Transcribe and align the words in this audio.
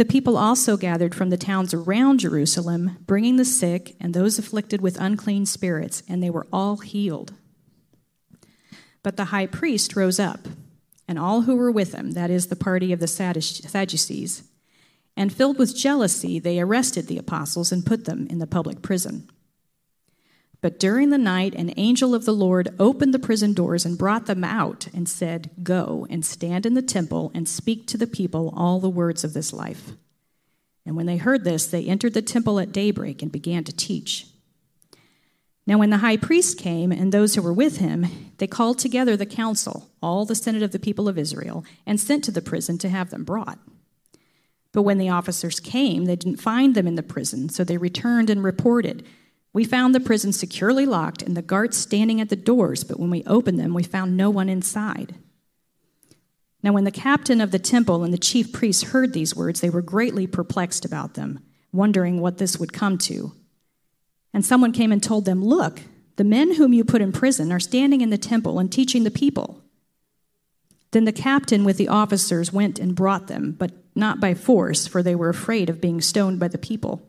The 0.00 0.06
people 0.06 0.38
also 0.38 0.78
gathered 0.78 1.14
from 1.14 1.28
the 1.28 1.36
towns 1.36 1.74
around 1.74 2.20
Jerusalem, 2.20 2.96
bringing 3.04 3.36
the 3.36 3.44
sick 3.44 3.96
and 4.00 4.14
those 4.14 4.38
afflicted 4.38 4.80
with 4.80 4.98
unclean 4.98 5.44
spirits, 5.44 6.02
and 6.08 6.22
they 6.22 6.30
were 6.30 6.46
all 6.50 6.78
healed. 6.78 7.34
But 9.02 9.18
the 9.18 9.26
high 9.26 9.44
priest 9.44 9.94
rose 9.94 10.18
up, 10.18 10.48
and 11.06 11.18
all 11.18 11.42
who 11.42 11.54
were 11.54 11.70
with 11.70 11.92
him, 11.92 12.12
that 12.12 12.30
is, 12.30 12.46
the 12.46 12.56
party 12.56 12.94
of 12.94 12.98
the 12.98 13.06
Sadducees, 13.06 14.42
and 15.18 15.30
filled 15.34 15.58
with 15.58 15.76
jealousy, 15.76 16.38
they 16.38 16.58
arrested 16.58 17.06
the 17.06 17.18
apostles 17.18 17.70
and 17.70 17.84
put 17.84 18.06
them 18.06 18.26
in 18.30 18.38
the 18.38 18.46
public 18.46 18.80
prison. 18.80 19.28
But 20.60 20.78
during 20.78 21.08
the 21.08 21.18
night, 21.18 21.54
an 21.54 21.72
angel 21.76 22.14
of 22.14 22.26
the 22.26 22.34
Lord 22.34 22.74
opened 22.78 23.14
the 23.14 23.18
prison 23.18 23.54
doors 23.54 23.86
and 23.86 23.96
brought 23.96 24.26
them 24.26 24.44
out 24.44 24.88
and 24.92 25.08
said, 25.08 25.50
Go 25.62 26.06
and 26.10 26.24
stand 26.24 26.66
in 26.66 26.74
the 26.74 26.82
temple 26.82 27.30
and 27.34 27.48
speak 27.48 27.86
to 27.86 27.96
the 27.96 28.06
people 28.06 28.52
all 28.54 28.78
the 28.78 28.90
words 28.90 29.24
of 29.24 29.32
this 29.32 29.52
life. 29.52 29.92
And 30.84 30.96
when 30.96 31.06
they 31.06 31.16
heard 31.16 31.44
this, 31.44 31.66
they 31.66 31.86
entered 31.86 32.14
the 32.14 32.22
temple 32.22 32.60
at 32.60 32.72
daybreak 32.72 33.22
and 33.22 33.32
began 33.32 33.64
to 33.64 33.72
teach. 33.72 34.26
Now, 35.66 35.78
when 35.78 35.90
the 35.90 35.98
high 35.98 36.16
priest 36.16 36.58
came 36.58 36.90
and 36.90 37.12
those 37.12 37.34
who 37.34 37.42
were 37.42 37.52
with 37.52 37.78
him, 37.78 38.06
they 38.38 38.46
called 38.46 38.78
together 38.78 39.16
the 39.16 39.26
council, 39.26 39.88
all 40.02 40.24
the 40.24 40.34
senate 40.34 40.62
of 40.62 40.72
the 40.72 40.78
people 40.78 41.08
of 41.08 41.18
Israel, 41.18 41.64
and 41.86 42.00
sent 42.00 42.24
to 42.24 42.32
the 42.32 42.42
prison 42.42 42.76
to 42.78 42.88
have 42.88 43.10
them 43.10 43.24
brought. 43.24 43.58
But 44.72 44.82
when 44.82 44.98
the 44.98 45.08
officers 45.08 45.60
came, 45.60 46.04
they 46.04 46.16
didn't 46.16 46.40
find 46.40 46.74
them 46.74 46.86
in 46.86 46.94
the 46.94 47.02
prison, 47.02 47.48
so 47.48 47.62
they 47.62 47.76
returned 47.76 48.30
and 48.30 48.42
reported 48.42 49.04
we 49.52 49.64
found 49.64 49.94
the 49.94 50.00
prison 50.00 50.32
securely 50.32 50.86
locked 50.86 51.22
and 51.22 51.36
the 51.36 51.42
guards 51.42 51.76
standing 51.76 52.20
at 52.20 52.28
the 52.28 52.36
doors, 52.36 52.84
but 52.84 53.00
when 53.00 53.10
we 53.10 53.24
opened 53.24 53.58
them, 53.58 53.74
we 53.74 53.82
found 53.82 54.16
no 54.16 54.30
one 54.30 54.48
inside. 54.48 55.14
Now, 56.62 56.72
when 56.72 56.84
the 56.84 56.90
captain 56.90 57.40
of 57.40 57.50
the 57.50 57.58
temple 57.58 58.04
and 58.04 58.12
the 58.12 58.18
chief 58.18 58.52
priests 58.52 58.84
heard 58.84 59.12
these 59.12 59.34
words, 59.34 59.60
they 59.60 59.70
were 59.70 59.82
greatly 59.82 60.26
perplexed 60.26 60.84
about 60.84 61.14
them, 61.14 61.40
wondering 61.72 62.20
what 62.20 62.38
this 62.38 62.58
would 62.58 62.72
come 62.72 62.98
to. 62.98 63.32
And 64.32 64.44
someone 64.44 64.72
came 64.72 64.92
and 64.92 65.02
told 65.02 65.24
them, 65.24 65.42
Look, 65.42 65.82
the 66.16 66.24
men 66.24 66.54
whom 66.54 66.72
you 66.72 66.84
put 66.84 67.00
in 67.00 67.12
prison 67.12 67.50
are 67.50 67.58
standing 67.58 68.02
in 68.02 68.10
the 68.10 68.18
temple 68.18 68.58
and 68.58 68.70
teaching 68.70 69.04
the 69.04 69.10
people. 69.10 69.62
Then 70.92 71.04
the 71.04 71.12
captain 71.12 71.64
with 71.64 71.76
the 71.76 71.88
officers 71.88 72.52
went 72.52 72.78
and 72.78 72.94
brought 72.94 73.26
them, 73.26 73.52
but 73.58 73.72
not 73.94 74.20
by 74.20 74.34
force, 74.34 74.86
for 74.86 75.02
they 75.02 75.14
were 75.14 75.28
afraid 75.28 75.70
of 75.70 75.80
being 75.80 76.00
stoned 76.00 76.38
by 76.38 76.48
the 76.48 76.58
people. 76.58 77.08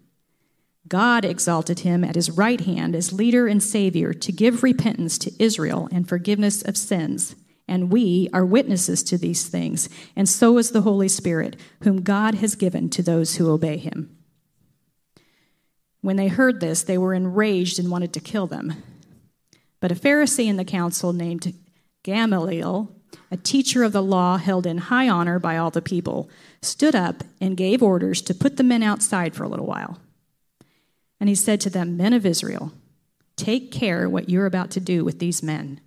God 0.91 1.23
exalted 1.23 1.79
him 1.79 2.03
at 2.03 2.15
his 2.15 2.29
right 2.29 2.59
hand 2.59 2.97
as 2.97 3.13
leader 3.13 3.47
and 3.47 3.63
savior 3.63 4.11
to 4.11 4.31
give 4.33 4.61
repentance 4.61 5.17
to 5.19 5.31
Israel 5.41 5.87
and 5.89 6.05
forgiveness 6.05 6.61
of 6.61 6.75
sins. 6.75 7.33
And 7.65 7.93
we 7.93 8.27
are 8.33 8.45
witnesses 8.45 9.01
to 9.03 9.17
these 9.17 9.47
things, 9.47 9.87
and 10.17 10.27
so 10.27 10.57
is 10.57 10.71
the 10.71 10.81
Holy 10.81 11.07
Spirit, 11.07 11.55
whom 11.83 12.01
God 12.01 12.35
has 12.35 12.55
given 12.55 12.89
to 12.89 13.01
those 13.01 13.37
who 13.37 13.49
obey 13.49 13.77
him. 13.77 14.17
When 16.01 16.17
they 16.17 16.27
heard 16.27 16.59
this, 16.59 16.83
they 16.83 16.97
were 16.97 17.13
enraged 17.13 17.79
and 17.79 17.89
wanted 17.89 18.11
to 18.11 18.19
kill 18.19 18.47
them. 18.47 18.83
But 19.79 19.93
a 19.93 19.95
Pharisee 19.95 20.47
in 20.47 20.57
the 20.57 20.65
council 20.65 21.13
named 21.13 21.53
Gamaliel, 22.03 22.93
a 23.31 23.37
teacher 23.37 23.83
of 23.83 23.93
the 23.93 24.03
law 24.03 24.35
held 24.35 24.65
in 24.65 24.77
high 24.77 25.07
honor 25.07 25.39
by 25.39 25.55
all 25.55 25.71
the 25.71 25.81
people, 25.81 26.29
stood 26.61 26.95
up 26.95 27.23
and 27.39 27.55
gave 27.55 27.81
orders 27.81 28.21
to 28.23 28.35
put 28.35 28.57
the 28.57 28.63
men 28.63 28.83
outside 28.83 29.33
for 29.33 29.45
a 29.45 29.49
little 29.49 29.67
while. 29.67 29.97
And 31.21 31.29
he 31.29 31.35
said 31.35 31.61
to 31.61 31.69
them, 31.69 31.95
Men 31.95 32.13
of 32.13 32.25
Israel, 32.25 32.73
take 33.35 33.71
care 33.71 34.09
what 34.09 34.27
you're 34.27 34.47
about 34.47 34.71
to 34.71 34.79
do 34.79 35.05
with 35.05 35.19
these 35.19 35.43
men. 35.43 35.79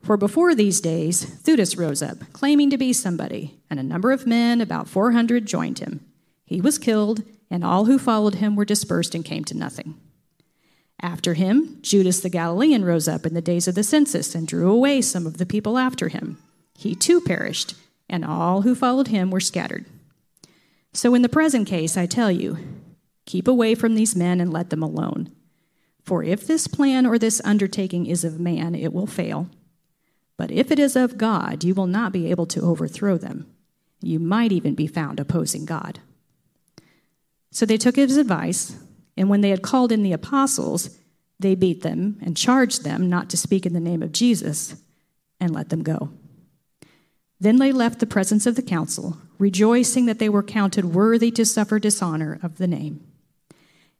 For 0.00 0.16
before 0.16 0.54
these 0.54 0.80
days, 0.80 1.24
Theudas 1.42 1.76
rose 1.76 2.02
up, 2.02 2.18
claiming 2.32 2.70
to 2.70 2.78
be 2.78 2.92
somebody, 2.92 3.58
and 3.68 3.80
a 3.80 3.82
number 3.82 4.12
of 4.12 4.28
men, 4.28 4.60
about 4.60 4.88
400, 4.88 5.44
joined 5.44 5.80
him. 5.80 6.06
He 6.44 6.60
was 6.60 6.78
killed, 6.78 7.24
and 7.50 7.64
all 7.64 7.86
who 7.86 7.98
followed 7.98 8.36
him 8.36 8.54
were 8.54 8.64
dispersed 8.64 9.12
and 9.12 9.24
came 9.24 9.44
to 9.44 9.56
nothing. 9.56 10.00
After 11.02 11.34
him, 11.34 11.78
Judas 11.82 12.20
the 12.20 12.28
Galilean 12.28 12.84
rose 12.84 13.08
up 13.08 13.26
in 13.26 13.34
the 13.34 13.42
days 13.42 13.66
of 13.66 13.74
the 13.74 13.82
census 13.82 14.36
and 14.36 14.46
drew 14.46 14.70
away 14.70 15.02
some 15.02 15.26
of 15.26 15.38
the 15.38 15.46
people 15.46 15.78
after 15.78 16.08
him. 16.08 16.38
He 16.76 16.94
too 16.94 17.20
perished, 17.20 17.74
and 18.08 18.24
all 18.24 18.62
who 18.62 18.76
followed 18.76 19.08
him 19.08 19.32
were 19.32 19.40
scattered. 19.40 19.84
So 20.92 21.16
in 21.16 21.22
the 21.22 21.28
present 21.28 21.66
case, 21.66 21.96
I 21.96 22.06
tell 22.06 22.30
you, 22.30 22.58
Keep 23.28 23.46
away 23.46 23.74
from 23.74 23.94
these 23.94 24.16
men 24.16 24.40
and 24.40 24.50
let 24.50 24.70
them 24.70 24.82
alone. 24.82 25.30
For 26.02 26.24
if 26.24 26.46
this 26.46 26.66
plan 26.66 27.04
or 27.04 27.18
this 27.18 27.42
undertaking 27.44 28.06
is 28.06 28.24
of 28.24 28.40
man, 28.40 28.74
it 28.74 28.90
will 28.90 29.06
fail. 29.06 29.50
But 30.38 30.50
if 30.50 30.70
it 30.70 30.78
is 30.78 30.96
of 30.96 31.18
God, 31.18 31.62
you 31.62 31.74
will 31.74 31.86
not 31.86 32.10
be 32.10 32.30
able 32.30 32.46
to 32.46 32.62
overthrow 32.62 33.18
them. 33.18 33.46
You 34.00 34.18
might 34.18 34.50
even 34.50 34.74
be 34.74 34.86
found 34.86 35.20
opposing 35.20 35.66
God. 35.66 36.00
So 37.50 37.66
they 37.66 37.76
took 37.76 37.96
his 37.96 38.16
advice, 38.16 38.78
and 39.14 39.28
when 39.28 39.42
they 39.42 39.50
had 39.50 39.60
called 39.60 39.92
in 39.92 40.02
the 40.02 40.14
apostles, 40.14 40.96
they 41.38 41.54
beat 41.54 41.82
them 41.82 42.18
and 42.22 42.34
charged 42.34 42.82
them 42.82 43.10
not 43.10 43.28
to 43.28 43.36
speak 43.36 43.66
in 43.66 43.74
the 43.74 43.78
name 43.78 44.02
of 44.02 44.12
Jesus 44.12 44.74
and 45.38 45.54
let 45.54 45.68
them 45.68 45.82
go. 45.82 46.12
Then 47.38 47.58
they 47.58 47.72
left 47.72 47.98
the 47.98 48.06
presence 48.06 48.46
of 48.46 48.56
the 48.56 48.62
council, 48.62 49.18
rejoicing 49.36 50.06
that 50.06 50.18
they 50.18 50.30
were 50.30 50.42
counted 50.42 50.86
worthy 50.86 51.30
to 51.32 51.44
suffer 51.44 51.78
dishonor 51.78 52.40
of 52.42 52.56
the 52.56 52.66
name. 52.66 53.04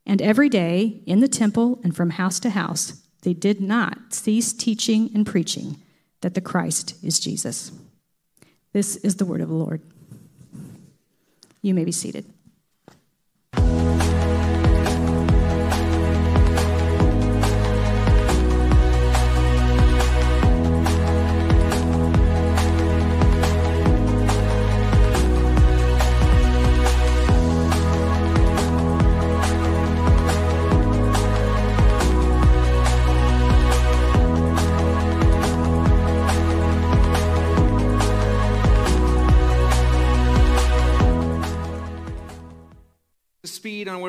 And 0.09 0.23
every 0.23 0.49
day, 0.49 1.03
in 1.05 1.19
the 1.19 1.27
temple 1.27 1.79
and 1.83 1.95
from 1.95 2.09
house 2.09 2.39
to 2.39 2.49
house, 2.49 3.03
they 3.21 3.35
did 3.35 3.61
not 3.61 4.11
cease 4.11 4.53
teaching 4.53 5.11
and 5.13 5.23
preaching 5.23 5.77
that 6.21 6.33
the 6.33 6.41
Christ 6.41 6.95
is 7.03 7.19
Jesus. 7.19 7.71
This 8.73 8.95
is 8.95 9.17
the 9.17 9.25
word 9.25 9.39
of 9.39 9.49
the 9.49 9.53
Lord. 9.53 9.83
You 11.61 11.75
may 11.75 11.85
be 11.85 11.91
seated. 11.91 12.25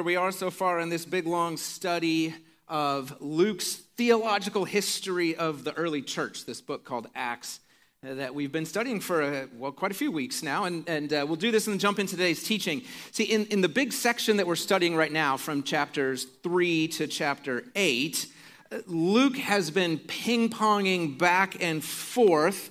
Where 0.00 0.04
we 0.06 0.16
are 0.16 0.32
so 0.32 0.50
far 0.50 0.80
in 0.80 0.88
this 0.88 1.04
big 1.04 1.26
long 1.26 1.58
study 1.58 2.34
of 2.68 3.14
Luke's 3.20 3.74
theological 3.98 4.64
history 4.64 5.36
of 5.36 5.62
the 5.62 5.74
early 5.74 6.00
church, 6.00 6.46
this 6.46 6.62
book 6.62 6.84
called 6.84 7.06
Acts 7.14 7.60
uh, 8.02 8.14
that 8.14 8.34
we've 8.34 8.50
been 8.50 8.64
studying 8.64 8.98
for 8.98 9.22
uh, 9.22 9.44
well 9.58 9.72
quite 9.72 9.90
a 9.90 9.94
few 9.94 10.10
weeks 10.10 10.42
now. 10.42 10.64
And, 10.64 10.88
and 10.88 11.12
uh, 11.12 11.26
we'll 11.28 11.36
do 11.36 11.50
this 11.50 11.66
and 11.66 11.78
jump 11.78 11.98
into 11.98 12.12
today's 12.12 12.42
teaching. 12.42 12.80
See 13.10 13.24
in, 13.24 13.44
in 13.48 13.60
the 13.60 13.68
big 13.68 13.92
section 13.92 14.38
that 14.38 14.46
we're 14.46 14.56
studying 14.56 14.96
right 14.96 15.12
now 15.12 15.36
from 15.36 15.62
chapters 15.62 16.24
3 16.42 16.88
to 16.88 17.06
chapter 17.06 17.64
8 17.76 18.26
uh, 18.72 18.78
luke 18.86 19.36
has 19.36 19.70
been 19.70 19.98
ping-ponging 19.98 21.18
back 21.18 21.62
and 21.62 21.84
forth 21.84 22.70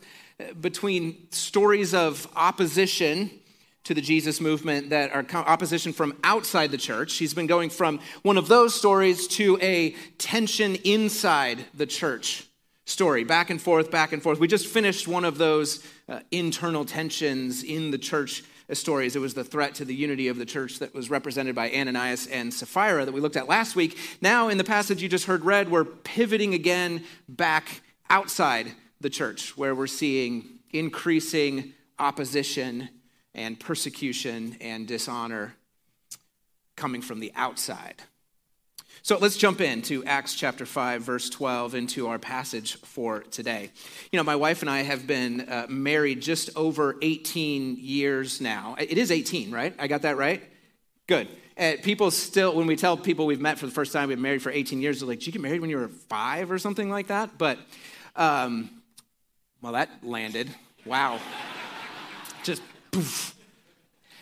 between 0.60 1.28
stories 1.30 1.94
of 1.94 2.28
opposition 2.36 3.30
to 3.90 3.96
the 3.96 4.02
Jesus 4.02 4.40
movement 4.40 4.92
that 4.92 5.12
are 5.16 5.26
opposition 5.48 5.94
from 5.94 6.16
outside 6.24 6.70
the 6.70 6.78
church. 6.78 7.16
He's 7.16 7.34
been 7.34 7.48
going 7.48 7.72
from 7.72 8.00
one 8.22 8.38
of 8.38 8.48
those 8.48 8.76
stories 8.76 9.28
to 9.30 9.58
a 9.64 9.96
tension 10.20 10.76
inside 10.84 11.66
the 11.74 11.88
church 11.88 12.46
story, 12.86 13.24
back 13.24 13.50
and 13.50 13.60
forth, 13.60 13.90
back 13.90 14.14
and 14.14 14.22
forth. 14.22 14.40
We 14.40 14.48
just 14.48 14.68
finished 14.68 15.08
one 15.08 15.26
of 15.26 15.40
those 15.40 15.84
uh, 16.08 16.20
internal 16.30 16.86
tensions 16.86 17.64
in 17.64 17.90
the 17.90 17.98
church 17.98 18.44
stories. 18.74 19.16
It 19.16 19.22
was 19.22 19.34
the 19.34 19.44
threat 19.44 19.74
to 19.76 19.86
the 19.86 19.96
unity 19.96 20.28
of 20.28 20.38
the 20.38 20.46
church 20.46 20.78
that 20.78 20.94
was 20.94 21.10
represented 21.10 21.56
by 21.56 21.72
Ananias 21.72 22.28
and 22.28 22.54
Sapphira 22.54 23.06
that 23.06 23.12
we 23.12 23.22
looked 23.22 23.38
at 23.38 23.48
last 23.48 23.76
week. 23.76 23.98
Now, 24.22 24.50
in 24.50 24.60
the 24.60 24.64
passage 24.64 25.02
you 25.02 25.10
just 25.10 25.26
heard 25.26 25.44
read, 25.44 25.72
we're 25.72 25.86
pivoting 25.86 26.54
again 26.54 27.06
back 27.28 27.82
outside 28.08 28.68
the 29.02 29.10
church, 29.10 29.58
where 29.58 29.74
we're 29.74 29.88
seeing 29.88 30.60
increasing 30.70 31.74
opposition 31.98 32.90
and 33.40 33.58
persecution 33.58 34.58
and 34.60 34.86
dishonor 34.86 35.56
coming 36.76 37.02
from 37.02 37.22
the 37.22 37.32
outside. 37.36 37.96
So 39.02 39.18
let's 39.18 39.38
jump 39.38 39.62
into 39.62 40.04
Acts 40.04 40.36
chapter 40.36 40.66
5, 40.66 41.02
verse 41.02 41.30
12, 41.30 41.74
into 41.74 42.08
our 42.08 42.20
passage 42.20 42.76
for 42.82 43.22
today. 43.22 43.72
You 44.12 44.18
know, 44.18 44.24
my 44.24 44.36
wife 44.36 44.62
and 44.62 44.70
I 44.70 44.82
have 44.82 45.08
been 45.08 45.48
uh, 45.50 45.68
married 45.70 46.22
just 46.22 46.50
over 46.58 46.98
18 47.02 47.78
years 47.80 48.42
now. 48.42 48.76
It 48.78 48.98
is 48.98 49.10
18, 49.10 49.52
right? 49.52 49.74
I 49.80 49.88
got 49.88 50.02
that 50.02 50.18
right? 50.18 50.44
Good. 51.08 51.30
Uh, 51.58 51.74
people 51.82 52.12
still, 52.12 52.54
when 52.54 52.68
we 52.68 52.76
tell 52.76 52.98
people 52.98 53.26
we've 53.26 53.40
met 53.40 53.58
for 53.58 53.68
the 53.68 53.72
first 53.72 53.94
time, 53.94 54.10
we've 54.10 54.18
been 54.18 54.24
married 54.24 54.42
for 54.42 54.52
18 54.52 54.82
years, 54.82 55.00
they're 55.00 55.08
like, 55.08 55.20
did 55.20 55.28
you 55.28 55.34
get 55.34 55.42
married 55.42 55.62
when 55.62 55.70
you 55.70 55.78
were 55.78 55.88
five 55.88 56.52
or 56.52 56.60
something 56.60 56.90
like 56.90 57.08
that? 57.08 57.38
But, 57.38 57.58
um, 58.18 58.70
well, 59.62 59.74
that 59.74 59.90
landed. 60.04 60.54
Wow. 60.86 61.20
Poof. 62.92 63.36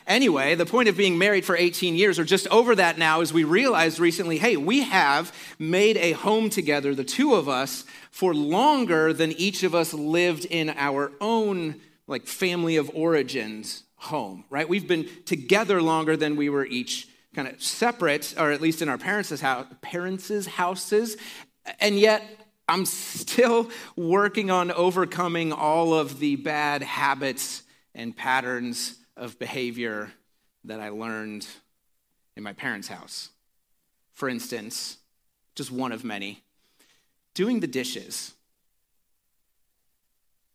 Anyway, 0.08 0.56
the 0.56 0.66
point 0.66 0.88
of 0.88 0.96
being 0.96 1.18
married 1.18 1.44
for 1.44 1.58
18 1.58 1.96
years, 1.96 2.18
or 2.18 2.24
just 2.24 2.48
over 2.48 2.74
that 2.74 2.98
now, 2.98 3.19
is 3.19 3.34
we 3.34 3.44
realized 3.44 4.00
recently 4.00 4.38
hey, 4.38 4.56
we 4.56 4.81
have 4.84 5.34
made 5.60 5.98
a 5.98 6.14
home 6.14 6.50
together, 6.50 6.96
the 6.96 7.04
two 7.04 7.36
of 7.36 7.50
us, 7.50 7.84
for 8.10 8.34
longer 8.34 9.12
than 9.12 9.34
each 9.34 9.64
of 9.64 9.75
us 9.75 9.94
lived 9.94 10.46
in 10.46 10.69
our 10.69 11.12
own 11.19 11.75
like 12.08 12.25
family 12.25 12.78
of 12.78 12.90
origins 12.94 13.84
home, 13.98 14.46
right? 14.50 14.70
We've 14.70 14.88
been 14.88 15.10
together 15.25 15.81
longer 15.81 16.16
than 16.16 16.38
we 16.38 16.50
were 16.50 16.66
each 16.66 17.10
kind 17.36 17.48
of 17.50 17.62
separate, 17.62 18.34
or 18.38 18.52
at 18.52 18.62
least 18.62 18.81
in 18.81 18.88
our 18.88 18.98
parents' 18.98 19.42
house, 19.42 19.68
parents' 19.81 20.46
houses. 20.46 21.18
And 21.81 22.00
yet, 22.00 22.24
I'm 22.70 22.86
still 22.86 23.70
working 23.98 24.52
on 24.52 24.72
overcoming 24.72 25.52
all 25.52 25.94
of 25.94 26.20
the 26.20 26.38
bad 26.38 26.81
habits 26.81 27.63
and 27.98 28.16
patterns 28.16 28.96
of 29.18 29.38
behavior 29.40 30.12
that 30.64 30.80
I 30.80 30.90
learned 30.90 31.46
in 32.38 32.44
my 32.44 32.54
parents' 32.54 32.88
house. 32.88 33.32
For 34.14 34.30
instance, 34.30 34.98
just 35.56 35.72
one 35.72 35.92
of 35.92 36.04
many, 36.04 36.44
doing 37.34 37.60
the 37.60 37.68
dishes. 37.68 38.34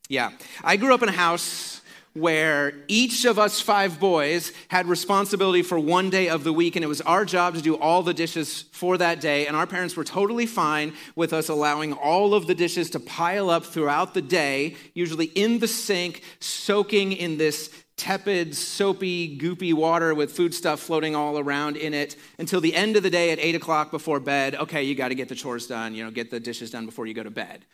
Yeah, 0.08 0.30
I 0.62 0.76
grew 0.76 0.94
up 0.94 1.02
in 1.02 1.08
a 1.08 1.12
house 1.12 1.81
where 2.14 2.74
each 2.88 3.24
of 3.24 3.38
us 3.38 3.60
five 3.60 3.98
boys 3.98 4.52
had 4.68 4.86
responsibility 4.86 5.62
for 5.62 5.78
one 5.78 6.10
day 6.10 6.28
of 6.28 6.44
the 6.44 6.52
week, 6.52 6.76
and 6.76 6.84
it 6.84 6.88
was 6.88 7.00
our 7.02 7.24
job 7.24 7.54
to 7.54 7.62
do 7.62 7.76
all 7.76 8.02
the 8.02 8.12
dishes 8.12 8.62
for 8.72 8.98
that 8.98 9.20
day. 9.20 9.46
And 9.46 9.56
our 9.56 9.66
parents 9.66 9.96
were 9.96 10.04
totally 10.04 10.46
fine 10.46 10.92
with 11.16 11.32
us 11.32 11.48
allowing 11.48 11.92
all 11.92 12.34
of 12.34 12.46
the 12.46 12.54
dishes 12.54 12.90
to 12.90 13.00
pile 13.00 13.48
up 13.48 13.64
throughout 13.64 14.14
the 14.14 14.22
day, 14.22 14.76
usually 14.94 15.26
in 15.26 15.58
the 15.58 15.68
sink, 15.68 16.22
soaking 16.40 17.12
in 17.12 17.38
this 17.38 17.70
tepid, 17.96 18.54
soapy, 18.56 19.38
goopy 19.38 19.72
water 19.72 20.14
with 20.14 20.32
food 20.32 20.52
stuff 20.52 20.80
floating 20.80 21.14
all 21.14 21.38
around 21.38 21.76
in 21.76 21.94
it 21.94 22.16
until 22.38 22.60
the 22.60 22.74
end 22.74 22.96
of 22.96 23.02
the 23.02 23.10
day 23.10 23.30
at 23.30 23.38
8 23.38 23.54
o'clock 23.54 23.90
before 23.90 24.18
bed. 24.18 24.54
Okay, 24.54 24.82
you 24.82 24.94
got 24.94 25.08
to 25.08 25.14
get 25.14 25.28
the 25.28 25.34
chores 25.34 25.66
done, 25.66 25.94
you 25.94 26.04
know, 26.04 26.10
get 26.10 26.30
the 26.30 26.40
dishes 26.40 26.70
done 26.70 26.84
before 26.84 27.06
you 27.06 27.14
go 27.14 27.22
to 27.22 27.30
bed. 27.30 27.64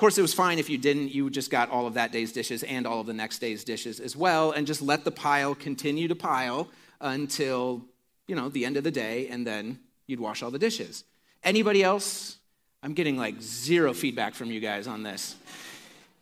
Of 0.00 0.02
course, 0.02 0.16
it 0.16 0.22
was 0.22 0.32
fine 0.32 0.58
if 0.58 0.70
you 0.70 0.78
didn't. 0.78 1.14
You 1.14 1.28
just 1.28 1.50
got 1.50 1.68
all 1.68 1.86
of 1.86 1.92
that 1.92 2.10
day's 2.10 2.32
dishes 2.32 2.62
and 2.62 2.86
all 2.86 3.00
of 3.00 3.06
the 3.06 3.12
next 3.12 3.38
day's 3.38 3.64
dishes 3.64 4.00
as 4.00 4.16
well, 4.16 4.52
and 4.52 4.66
just 4.66 4.80
let 4.80 5.04
the 5.04 5.10
pile 5.10 5.54
continue 5.54 6.08
to 6.08 6.14
pile 6.14 6.70
until, 7.02 7.84
you 8.26 8.34
know, 8.34 8.48
the 8.48 8.64
end 8.64 8.78
of 8.78 8.82
the 8.82 8.90
day, 8.90 9.28
and 9.28 9.46
then 9.46 9.78
you'd 10.06 10.18
wash 10.18 10.42
all 10.42 10.50
the 10.50 10.58
dishes. 10.58 11.04
Anybody 11.44 11.82
else? 11.82 12.38
I'm 12.82 12.94
getting 12.94 13.18
like 13.18 13.42
zero 13.42 13.92
feedback 13.92 14.32
from 14.32 14.50
you 14.50 14.58
guys 14.58 14.86
on 14.86 15.02
this. 15.02 15.36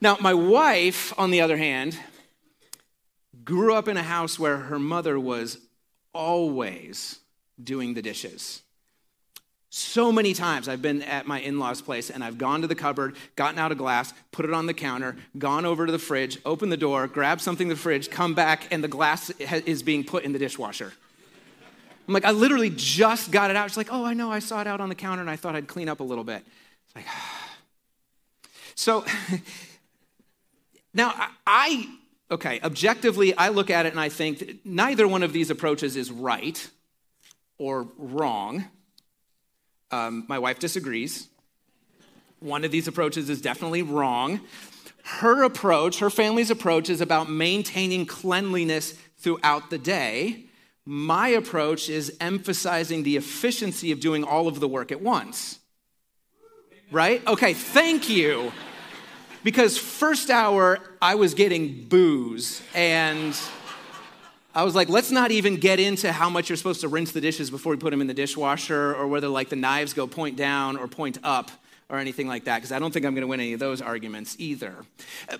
Now, 0.01 0.17
my 0.21 0.35
wife, 0.35 1.17
on 1.17 1.31
the 1.31 1.43
other 1.43 1.57
hand, 1.57 1.97
grew 3.45 3.75
up 3.75 3.87
in 3.87 3.97
a 3.97 4.03
house 4.03 4.41
where 4.41 4.57
her 4.57 4.81
mother 4.81 5.21
was 5.21 5.57
always 6.13 7.21
doing 7.63 7.95
the 7.95 8.03
dishes. 8.03 8.61
So 9.71 10.11
many 10.11 10.33
times 10.33 10.67
I've 10.67 10.81
been 10.81 11.03
at 11.03 11.27
my 11.27 11.41
in 11.41 11.59
law's 11.59 11.83
place 11.83 12.09
and 12.09 12.25
I've 12.25 12.39
gone 12.39 12.63
to 12.63 12.67
the 12.67 12.75
cupboard, 12.75 13.17
gotten 13.37 13.59
out 13.59 13.71
a 13.71 13.75
glass, 13.75 14.15
put 14.33 14.47
it 14.47 14.55
on 14.55 14.65
the 14.65 14.73
counter, 14.73 15.17
gone 15.37 15.67
over 15.67 15.85
to 15.85 15.93
the 15.93 15.99
fridge, 15.99 16.39
opened 16.47 16.73
the 16.73 16.79
door, 16.79 17.07
grabbed 17.07 17.43
something 17.43 17.67
in 17.67 17.69
the 17.69 17.77
fridge, 17.77 18.09
come 18.09 18.35
back, 18.35 18.67
and 18.71 18.83
the 18.83 18.89
glass 18.89 19.29
is 19.31 19.83
being 19.83 20.05
put 20.05 20.25
in 20.25 20.33
the 20.33 20.39
dishwasher. 20.39 20.95
I'm 22.07 22.15
like, 22.15 22.25
I 22.25 22.31
literally 22.31 22.71
just 22.75 23.31
got 23.31 23.51
it 23.51 23.57
out. 23.57 23.69
She's 23.69 23.77
like, 23.77 23.93
oh, 23.93 24.05
I 24.05 24.15
know, 24.15 24.33
I 24.33 24.39
saw 24.39 24.63
it 24.63 24.67
out 24.67 24.81
on 24.81 24.89
the 24.89 24.95
counter 24.95 25.21
and 25.21 25.29
I 25.29 25.37
thought 25.37 25.55
I'd 25.55 25.69
clean 25.69 25.91
up 25.91 26.01
a 26.01 26.05
little 26.05 26.25
bit. 26.25 26.43
It's 26.87 26.97
like, 26.97 27.05
so 28.75 29.05
now 30.95 31.13
I 31.47 31.87
okay, 32.31 32.61
objectively, 32.63 33.37
I 33.37 33.49
look 33.49 33.71
at 33.71 33.87
it 33.87 33.93
and 33.93 34.01
I 34.01 34.09
think 34.09 34.61
neither 34.65 35.07
one 35.07 35.23
of 35.23 35.33
these 35.33 35.51
approaches 35.51 35.97
is 35.97 36.11
right 36.11 36.69
or 37.59 37.89
wrong. 37.99 38.65
Um, 39.91 40.25
my 40.29 40.39
wife 40.39 40.59
disagrees. 40.59 41.29
One 42.41 42.65
of 42.65 42.71
these 42.71 42.87
approaches 42.87 43.29
is 43.31 43.41
definitely 43.41 43.83
wrong. 43.83 44.41
Her 45.05 45.43
approach, 45.43 46.01
her 46.01 46.11
family's 46.11 46.51
approach, 46.51 46.91
is 46.91 47.01
about 47.01 47.31
maintaining 47.31 48.07
cleanliness 48.07 48.95
throughout 49.19 49.71
the 49.71 49.79
day. 49.79 50.45
My 50.85 51.29
approach 51.29 51.89
is 51.89 52.17
emphasizing 52.21 53.03
the 53.03 53.17
efficiency 53.17 53.91
of 53.93 54.01
doing 54.01 54.25
all 54.25 54.49
of 54.49 54.61
the 54.61 54.69
work 54.69 54.93
at 54.93 55.01
once. 55.01 55.59
Right? 56.91 57.27
Okay, 57.27 57.53
thank 57.55 58.09
you 58.09 58.53
because 59.45 59.79
first 59.79 60.31
hour 60.31 60.79
I 61.01 61.15
was 61.15 61.35
getting 61.35 61.85
boos 61.85 62.63
and 62.75 63.39
I 64.55 64.65
was 64.65 64.75
like, 64.75 64.89
let's 64.89 65.11
not 65.11 65.31
even 65.31 65.57
get 65.57 65.79
into 65.79 66.11
how 66.11 66.31
much 66.31 66.49
you're 66.49 66.57
supposed 66.57 66.81
to 66.81 66.89
rinse 66.89 67.13
the 67.13 67.21
dishes 67.21 67.51
before 67.51 67.75
you 67.75 67.79
put 67.79 67.91
them 67.91 68.01
in 68.01 68.07
the 68.07 68.15
dishwasher 68.15 68.95
or 68.95 69.07
whether 69.07 69.29
like 69.29 69.51
the 69.51 69.57
knives 69.57 69.93
go 69.93 70.07
point 70.07 70.37
down 70.37 70.77
or 70.77 70.89
point 70.89 71.19
up 71.23 71.51
or 71.91 71.99
anything 71.99 72.29
like 72.29 72.45
that, 72.45 72.59
because 72.59 72.71
I 72.71 72.79
don't 72.79 72.93
think 72.93 73.07
I'm 73.07 73.15
going 73.15 73.23
to 73.23 73.29
win 73.29 73.41
any 73.41 73.55
of 73.55 73.61
those 73.61 73.81
arguments 73.81 74.37
either. 74.39 74.75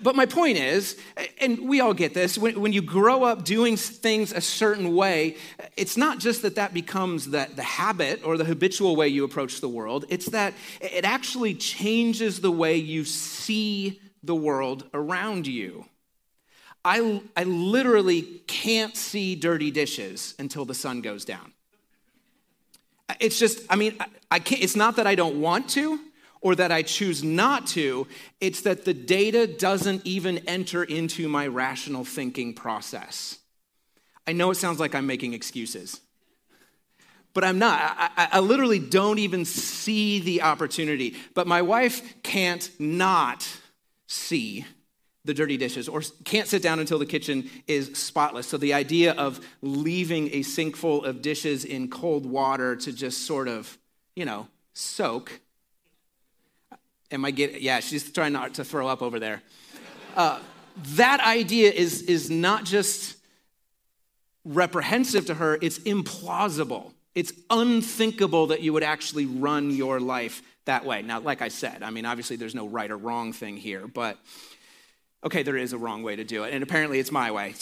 But 0.01 0.15
my 0.15 0.25
point 0.25 0.57
is, 0.57 0.97
and 1.39 1.69
we 1.69 1.79
all 1.79 1.93
get 1.93 2.15
this, 2.15 2.39
when, 2.39 2.59
when 2.59 2.73
you 2.73 2.81
grow 2.81 3.23
up 3.23 3.45
doing 3.45 3.77
things 3.77 4.31
a 4.31 4.41
certain 4.41 4.95
way, 4.95 5.37
it's 5.77 5.95
not 5.95 6.17
just 6.17 6.41
that 6.41 6.55
that 6.55 6.73
becomes 6.73 7.29
the, 7.29 7.47
the 7.55 7.61
habit 7.61 8.21
or 8.25 8.35
the 8.35 8.45
habitual 8.45 8.95
way 8.95 9.07
you 9.07 9.23
approach 9.25 9.61
the 9.61 9.69
world, 9.69 10.05
it's 10.09 10.27
that 10.27 10.55
it 10.81 11.05
actually 11.05 11.53
changes 11.53 12.41
the 12.41 12.51
way 12.51 12.77
you 12.77 13.05
see 13.05 14.01
the 14.23 14.35
world 14.35 14.85
around 14.93 15.45
you. 15.45 15.85
I, 16.89 17.21
I 17.37 17.43
literally 17.43 18.23
can't 18.47 18.97
see 18.97 19.35
dirty 19.35 19.69
dishes 19.69 20.33
until 20.39 20.65
the 20.65 20.73
sun 20.73 21.01
goes 21.01 21.23
down. 21.23 21.53
It's 23.19 23.37
just, 23.37 23.61
I 23.69 23.75
mean, 23.75 23.95
I, 23.99 24.07
I 24.31 24.39
can't, 24.39 24.63
it's 24.63 24.75
not 24.75 24.95
that 24.95 25.05
I 25.05 25.13
don't 25.13 25.39
want 25.39 25.69
to 25.71 25.99
or 26.41 26.55
that 26.55 26.71
I 26.71 26.81
choose 26.81 27.23
not 27.23 27.67
to, 27.67 28.07
it's 28.41 28.61
that 28.61 28.85
the 28.85 28.95
data 28.95 29.45
doesn't 29.45 30.03
even 30.03 30.39
enter 30.47 30.83
into 30.83 31.29
my 31.29 31.45
rational 31.45 32.05
thinking 32.05 32.55
process. 32.55 33.37
I 34.25 34.33
know 34.33 34.49
it 34.49 34.55
sounds 34.55 34.79
like 34.79 34.95
I'm 34.95 35.05
making 35.05 35.33
excuses, 35.33 36.01
but 37.35 37.43
I'm 37.43 37.59
not. 37.59 37.79
I, 37.79 38.29
I, 38.31 38.39
literally 38.39 38.79
don't 38.79 39.19
even 39.19 39.45
see 39.45 40.21
the 40.21 40.41
opportunity. 40.41 41.15
But 41.35 41.45
my 41.45 41.61
wife 41.61 42.23
can't 42.23 42.67
not 42.79 43.47
see 44.07 44.65
the 45.25 45.33
dirty 45.33 45.57
dishes 45.57 45.89
or 45.89 46.01
can't 46.23 46.47
sit 46.47 46.61
down 46.61 46.79
until 46.79 46.97
the 46.97 47.05
kitchen 47.05 47.49
is 47.67 47.91
spotless. 47.97 48.47
So 48.47 48.57
the 48.57 48.73
idea 48.73 49.13
of 49.13 49.39
leaving 49.61 50.33
a 50.33 50.41
sink 50.41 50.75
full 50.75 51.03
of 51.03 51.21
dishes 51.21 51.65
in 51.65 51.89
cold 51.89 52.25
water 52.25 52.75
to 52.77 52.93
just 52.93 53.25
sort 53.25 53.47
of, 53.47 53.77
you 54.15 54.25
know, 54.25 54.47
soak 54.73 55.41
Am 57.11 57.25
I 57.25 57.31
getting, 57.31 57.61
yeah, 57.61 57.79
she's 57.79 58.11
trying 58.11 58.33
not 58.33 58.55
to 58.55 58.63
throw 58.63 58.87
up 58.87 59.01
over 59.01 59.19
there. 59.19 59.41
Uh, 60.15 60.39
that 60.95 61.19
idea 61.21 61.71
is, 61.71 62.03
is 62.03 62.29
not 62.29 62.65
just 62.65 63.17
reprehensive 64.45 65.25
to 65.27 65.33
her, 65.33 65.57
it's 65.61 65.79
implausible. 65.79 66.91
It's 67.15 67.33
unthinkable 67.49 68.47
that 68.47 68.61
you 68.61 68.73
would 68.73 68.83
actually 68.83 69.25
run 69.25 69.71
your 69.71 69.99
life 69.99 70.43
that 70.65 70.85
way. 70.85 71.01
Now, 71.01 71.19
like 71.19 71.41
I 71.41 71.47
said, 71.47 71.81
I 71.81 71.89
mean, 71.89 72.05
obviously 72.05 72.35
there's 72.35 72.55
no 72.55 72.67
right 72.67 72.89
or 72.89 72.97
wrong 72.97 73.33
thing 73.33 73.57
here, 73.57 73.87
but 73.87 74.17
okay, 75.23 75.43
there 75.43 75.57
is 75.57 75.73
a 75.73 75.77
wrong 75.77 76.03
way 76.03 76.15
to 76.15 76.23
do 76.23 76.43
it, 76.43 76.53
and 76.53 76.63
apparently 76.63 76.99
it's 76.99 77.11
my 77.11 77.31
way. 77.31 77.53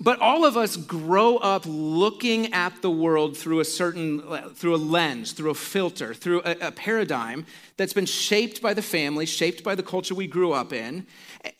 But 0.00 0.20
all 0.20 0.44
of 0.44 0.56
us 0.56 0.76
grow 0.76 1.36
up 1.36 1.62
looking 1.66 2.52
at 2.52 2.82
the 2.82 2.90
world 2.90 3.36
through 3.36 3.60
a 3.60 3.64
certain, 3.64 4.22
through 4.54 4.74
a 4.74 4.76
lens, 4.76 5.32
through 5.32 5.50
a 5.50 5.54
filter, 5.54 6.12
through 6.12 6.42
a, 6.44 6.68
a, 6.68 6.72
paradigm 6.72 7.46
that's 7.76 7.92
been 7.92 8.06
shaped 8.06 8.60
by 8.60 8.74
the 8.74 8.82
family, 8.82 9.24
shaped 9.24 9.62
by 9.62 9.76
the 9.76 9.84
culture 9.84 10.14
we 10.14 10.26
grew 10.26 10.52
up 10.52 10.72
in, 10.72 11.06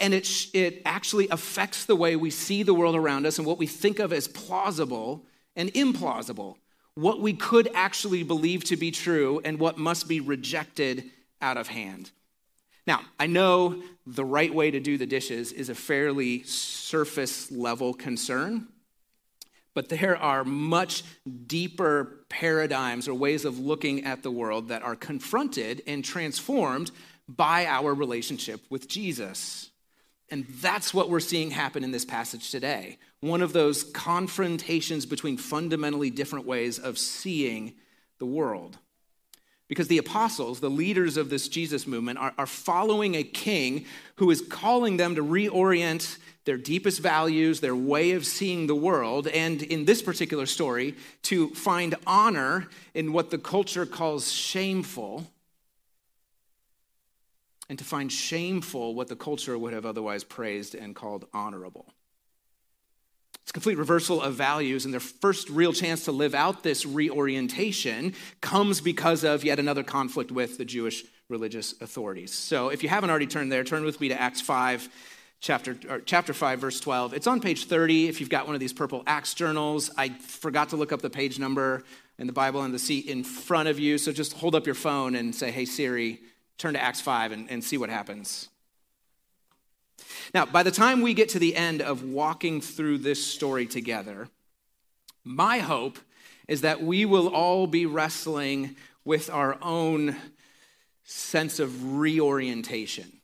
and 0.01 0.13
it, 0.13 0.29
it 0.53 0.83
actually 0.85 1.29
affects 1.29 1.85
the 1.85 1.95
way 1.95 2.17
we 2.17 2.31
see 2.31 2.65
the 2.65 2.75
world 2.75 2.97
around 2.97 3.25
us 3.25 3.39
and 3.39 3.47
what 3.47 3.59
we 3.59 3.69
think 3.69 4.01
of 4.01 4.13
as 4.13 4.27
plausible 4.27 5.25
and 5.55 5.73
implausible, 5.75 6.57
what 6.97 7.21
we 7.21 7.35
could 7.35 7.69
actually 7.73 8.25
believe 8.25 8.65
to 8.65 8.77
be 8.77 8.91
true 8.91 9.41
and 9.45 9.61
what 9.61 9.79
must 9.79 10.09
be 10.09 10.19
rejected 10.19 11.05
out 11.41 11.57
of 11.57 11.69
hand. 11.69 12.11
Now, 12.87 13.01
I 13.19 13.27
know 13.27 13.83
the 14.07 14.25
right 14.25 14.55
way 14.55 14.71
to 14.71 14.81
do 14.81 14.99
the 14.99 15.07
dishes 15.07 15.53
is 15.53 15.69
a 15.69 15.75
fairly 15.75 16.43
surface 16.43 17.51
level 17.51 17.95
concern, 17.95 18.69
but 19.73 19.89
there 19.89 20.17
are 20.17 20.45
much 20.45 21.03
deeper 21.47 22.25
paradigms 22.29 23.09
or 23.09 23.15
ways 23.15 23.45
of 23.45 23.59
looking 23.59 24.05
at 24.05 24.23
the 24.23 24.31
world 24.31 24.69
that 24.69 24.83
are 24.83 24.97
confronted 24.97 25.83
and 25.87 26.05
transformed 26.05 26.91
by 27.29 27.67
our 27.67 27.95
relationship 27.95 28.61
with 28.69 28.87
Jesus. 28.87 29.71
And 30.31 30.47
that's 30.61 30.93
what 30.93 31.09
we're 31.09 31.21
seeing 31.21 31.51
happen 31.51 31.85
in 31.85 31.91
this 31.91 32.05
passage 32.05 32.51
today. 32.51 32.99
One 33.21 33.41
of 33.41 33.53
those 33.53 33.85
confrontations 33.85 35.07
between 35.07 35.37
fundamentally 35.39 36.11
different 36.11 36.47
ways 36.47 36.79
of 36.79 36.99
seeing 36.99 37.75
the 38.19 38.27
world. 38.27 38.79
Because 39.69 39.89
the 39.89 39.99
apostles, 39.99 40.61
the 40.61 40.69
leaders 40.69 41.17
of 41.17 41.31
this 41.31 41.49
Jesus 41.49 41.87
movement, 41.87 42.19
are, 42.19 42.35
are 42.37 42.47
following 42.47 43.15
a 43.15 43.23
king 43.23 43.87
who 44.17 44.31
is 44.31 44.43
calling 44.43 44.99
them 44.99 45.15
to 45.15 45.23
reorient 45.23 46.19
their 46.45 46.59
deepest 46.59 47.01
values, 47.01 47.61
their 47.61 47.75
way 47.75 48.13
of 48.13 48.27
seeing 48.27 48.67
the 48.67 48.75
world, 48.75 49.27
and 49.29 49.63
in 49.63 49.87
this 49.87 50.03
particular 50.03 50.45
story, 50.45 50.95
to 51.23 51.49
find 51.55 51.95
honor 52.07 52.69
in 52.93 53.13
what 53.15 53.31
the 53.31 53.39
culture 53.39 53.87
calls 53.87 54.31
shameful, 54.31 55.27
and 57.71 57.79
to 57.79 57.85
find 57.85 58.13
shameful 58.13 58.95
what 58.95 59.09
the 59.09 59.17
culture 59.17 59.57
would 59.57 59.73
have 59.73 59.87
otherwise 59.87 60.23
praised 60.23 60.75
and 60.75 60.95
called 60.95 61.27
honorable. 61.33 61.94
Complete 63.55 63.79
reversal 63.79 64.21
of 64.21 64.35
values, 64.35 64.85
and 64.85 64.93
their 64.93 64.99
first 64.99 65.49
real 65.49 65.73
chance 65.73 66.05
to 66.07 66.13
live 66.13 66.35
out 66.35 66.65
this 66.65 66.85
reorientation 66.85 68.13
comes 68.41 68.81
because 68.81 69.23
of 69.23 69.45
yet 69.45 69.61
another 69.61 69.85
conflict 69.85 70.33
with 70.33 70.59
the 70.59 70.65
Jewish 70.65 71.05
religious 71.29 71.81
authorities. 71.81 72.35
So 72.35 72.71
if 72.71 72.83
you 72.83 72.89
haven't 72.89 73.11
already 73.11 73.29
turned 73.29 73.53
there, 73.53 73.63
turn 73.63 73.85
with 73.85 74.01
me 74.01 74.09
to 74.09 74.21
Acts 74.21 74.41
5, 74.41 74.89
chapter, 75.39 76.01
chapter 76.05 76.33
5, 76.33 76.59
verse 76.59 76.81
12. 76.81 77.15
It's 77.15 77.29
on 77.29 77.41
page 77.41 77.67
30 77.67 78.09
if 78.09 78.19
you've 78.19 78.29
got 78.29 78.47
one 78.47 78.57
of 78.57 78.61
these 78.61 78.73
purple 78.73 79.05
Acts 79.07 79.35
journals. 79.35 79.89
I 79.97 80.09
forgot 80.09 80.71
to 80.71 80.77
look 80.77 80.91
up 80.91 81.01
the 81.01 81.09
page 81.09 81.39
number 81.39 81.85
in 82.19 82.27
the 82.27 82.33
Bible 82.33 82.65
in 82.65 82.73
the 82.73 82.79
seat 82.81 83.07
in 83.07 83.23
front 83.23 83.69
of 83.69 83.79
you, 83.79 83.99
so 83.99 84.11
just 84.11 84.33
hold 84.33 84.57
up 84.57 84.67
your 84.67 84.75
phone 84.75 85.15
and 85.15 85.33
say, 85.33 85.53
hey, 85.53 85.65
Siri, 85.65 86.21
turn 86.59 86.75
to 86.75 86.83
Acts 86.83 87.01
5 87.01 87.31
and, 87.31 87.49
and 87.49 87.63
see 87.63 87.79
what 87.79 87.89
happens. 87.89 88.49
Now, 90.33 90.47
by 90.47 90.63
the 90.63 90.71
time 90.71 91.03
we 91.03 91.15
get 91.15 91.29
to 91.31 91.39
the 91.39 91.55
end 91.55 91.81
of 91.81 92.03
walking 92.03 92.61
through 92.61 92.99
this 92.99 93.25
story 93.25 93.67
together, 93.67 94.29
my 95.23 95.59
hope 95.59 95.99
is 96.49 96.61
that 96.63 96.83
we 96.83 97.05
will 97.05 97.29
all 97.29 97.67
be 97.67 97.87
wrestling 97.87 98.77
with 99.05 99.31
our 99.31 99.57
own 99.63 100.17
sense 101.05 101.59
of 101.61 101.99
reorientation, 101.99 103.21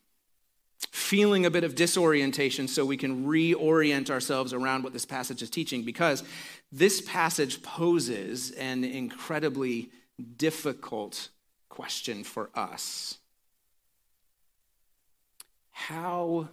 feeling 0.91 1.45
a 1.45 1.51
bit 1.51 1.65
of 1.65 1.75
disorientation 1.75 2.69
so 2.69 2.85
we 2.85 2.97
can 2.97 3.27
reorient 3.27 4.11
ourselves 4.11 4.53
around 4.53 4.85
what 4.85 4.93
this 4.93 5.07
passage 5.07 5.43
is 5.43 5.51
teaching, 5.51 5.83
because 5.83 6.23
this 6.71 7.01
passage 7.01 7.63
poses 7.63 8.53
an 8.53 8.85
incredibly 8.85 9.91
difficult 10.37 11.31
question 11.69 12.23
for 12.23 12.51
us. 12.55 13.19
How 15.71 16.49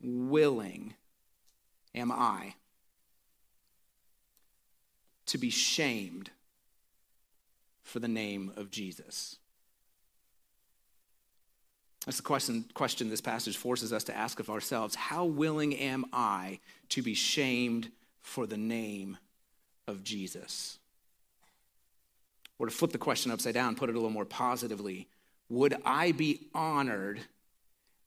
willing 0.00 0.94
am 1.94 2.12
I 2.12 2.54
to 5.26 5.38
be 5.38 5.50
shamed 5.50 6.30
for 7.82 7.98
the 7.98 8.08
name 8.08 8.52
of 8.56 8.70
Jesus? 8.70 9.36
That's 12.06 12.16
the 12.16 12.22
question, 12.22 12.64
question 12.72 13.10
this 13.10 13.20
passage 13.20 13.56
forces 13.56 13.92
us 13.92 14.04
to 14.04 14.16
ask 14.16 14.40
of 14.40 14.48
ourselves. 14.48 14.94
How 14.94 15.26
willing 15.26 15.74
am 15.74 16.06
I 16.12 16.60
to 16.90 17.02
be 17.02 17.14
shamed 17.14 17.90
for 18.22 18.46
the 18.46 18.56
name 18.56 19.18
of 19.86 20.04
Jesus? 20.04 20.78
Or 22.58 22.66
to 22.66 22.72
flip 22.72 22.92
the 22.92 22.98
question 22.98 23.30
upside 23.30 23.54
down, 23.54 23.74
put 23.74 23.90
it 23.90 23.92
a 23.92 23.98
little 23.98 24.10
more 24.10 24.24
positively, 24.24 25.06
would 25.50 25.76
I 25.84 26.12
be 26.12 26.48
honored 26.54 27.20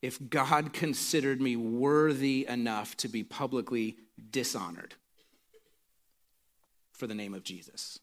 if 0.01 0.29
God 0.29 0.73
considered 0.73 1.41
me 1.41 1.55
worthy 1.55 2.45
enough 2.47 2.97
to 2.97 3.07
be 3.07 3.23
publicly 3.23 3.97
dishonored 4.31 4.95
for 6.91 7.07
the 7.07 7.15
name 7.15 7.33
of 7.33 7.43
Jesus? 7.43 7.99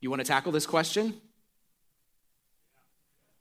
You 0.00 0.08
want 0.08 0.20
to 0.20 0.26
tackle 0.26 0.52
this 0.52 0.66
question? 0.66 1.20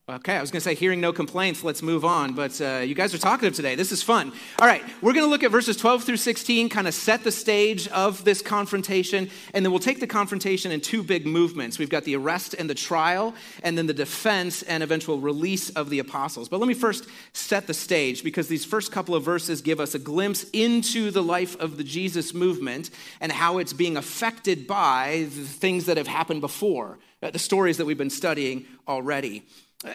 Okay, 0.10 0.36
I 0.36 0.42
was 0.42 0.50
going 0.50 0.58
to 0.58 0.64
say, 0.64 0.74
hearing 0.74 1.00
no 1.00 1.14
complaints, 1.14 1.64
let's 1.64 1.84
move 1.84 2.04
on. 2.04 2.34
But 2.34 2.60
uh, 2.60 2.80
you 2.84 2.96
guys 2.96 3.14
are 3.14 3.20
talkative 3.20 3.54
today. 3.54 3.76
This 3.76 3.92
is 3.92 4.02
fun. 4.02 4.34
All 4.58 4.66
right, 4.66 4.82
we're 5.04 5.14
going 5.14 5.24
to 5.24 5.30
look 5.30 5.44
at 5.44 5.52
verses 5.52 5.78
12 5.78 6.04
through 6.04 6.18
16, 6.18 6.68
kind 6.68 6.88
of 6.88 6.96
set 6.96 7.24
the 7.24 7.32
stage 7.32 7.88
of 7.90 8.24
this 8.24 8.42
confrontation. 8.42 9.30
And 9.54 9.64
then 9.64 9.72
we'll 9.72 9.80
take 9.80 10.00
the 10.00 10.08
confrontation 10.08 10.72
in 10.72 10.82
two 10.82 11.04
big 11.04 11.28
movements. 11.28 11.78
We've 11.78 11.92
got 11.92 12.06
the 12.06 12.16
arrest 12.16 12.56
and 12.58 12.68
the 12.68 12.74
trial, 12.74 13.36
and 13.62 13.78
then 13.78 13.86
the 13.86 13.94
defense 13.94 14.64
and 14.64 14.82
eventual 14.82 15.20
release 15.20 15.70
of 15.72 15.92
the 15.92 16.00
apostles. 16.00 16.50
But 16.50 16.60
let 16.60 16.68
me 16.68 16.74
first 16.74 17.06
set 17.34 17.68
the 17.68 17.76
stage 17.76 18.24
because 18.24 18.48
these 18.48 18.66
first 18.66 18.92
couple 18.92 19.14
of 19.14 19.22
verses 19.22 19.62
give 19.62 19.80
us 19.80 19.94
a 19.94 20.00
glimpse 20.00 20.44
into 20.54 21.12
the 21.12 21.22
life 21.22 21.56
of 21.60 21.78
the 21.78 21.84
Jesus 21.84 22.34
movement 22.34 22.90
and 23.22 23.32
how 23.32 23.60
it's 23.60 23.74
being 23.74 23.96
affected 23.96 24.66
by 24.66 25.28
the 25.30 25.44
things 25.44 25.86
that 25.86 25.98
have 25.98 26.08
happened 26.08 26.42
before, 26.42 26.98
uh, 27.22 27.30
the 27.30 27.38
stories 27.38 27.78
that 27.78 27.86
we've 27.86 27.96
been 27.96 28.10
studying 28.10 28.66
already. 28.88 29.46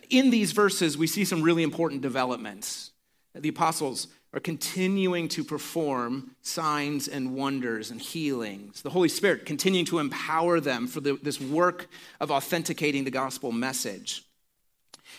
In 0.08 0.30
these 0.30 0.52
verses, 0.52 0.96
we 0.96 1.06
see 1.06 1.24
some 1.24 1.42
really 1.42 1.62
important 1.62 2.00
developments. 2.00 2.92
The 3.34 3.50
apostles 3.50 4.08
are 4.32 4.40
continuing 4.40 5.28
to 5.28 5.44
perform 5.44 6.34
signs 6.42 7.06
and 7.06 7.34
wonders 7.34 7.90
and 7.90 8.00
healings. 8.00 8.82
The 8.82 8.90
Holy 8.90 9.08
Spirit 9.08 9.46
continuing 9.46 9.86
to 9.86 9.98
empower 9.98 10.58
them 10.58 10.86
for 10.86 11.00
the, 11.00 11.18
this 11.22 11.40
work 11.40 11.88
of 12.20 12.30
authenticating 12.30 13.04
the 13.04 13.10
gospel 13.10 13.52
message. 13.52 14.24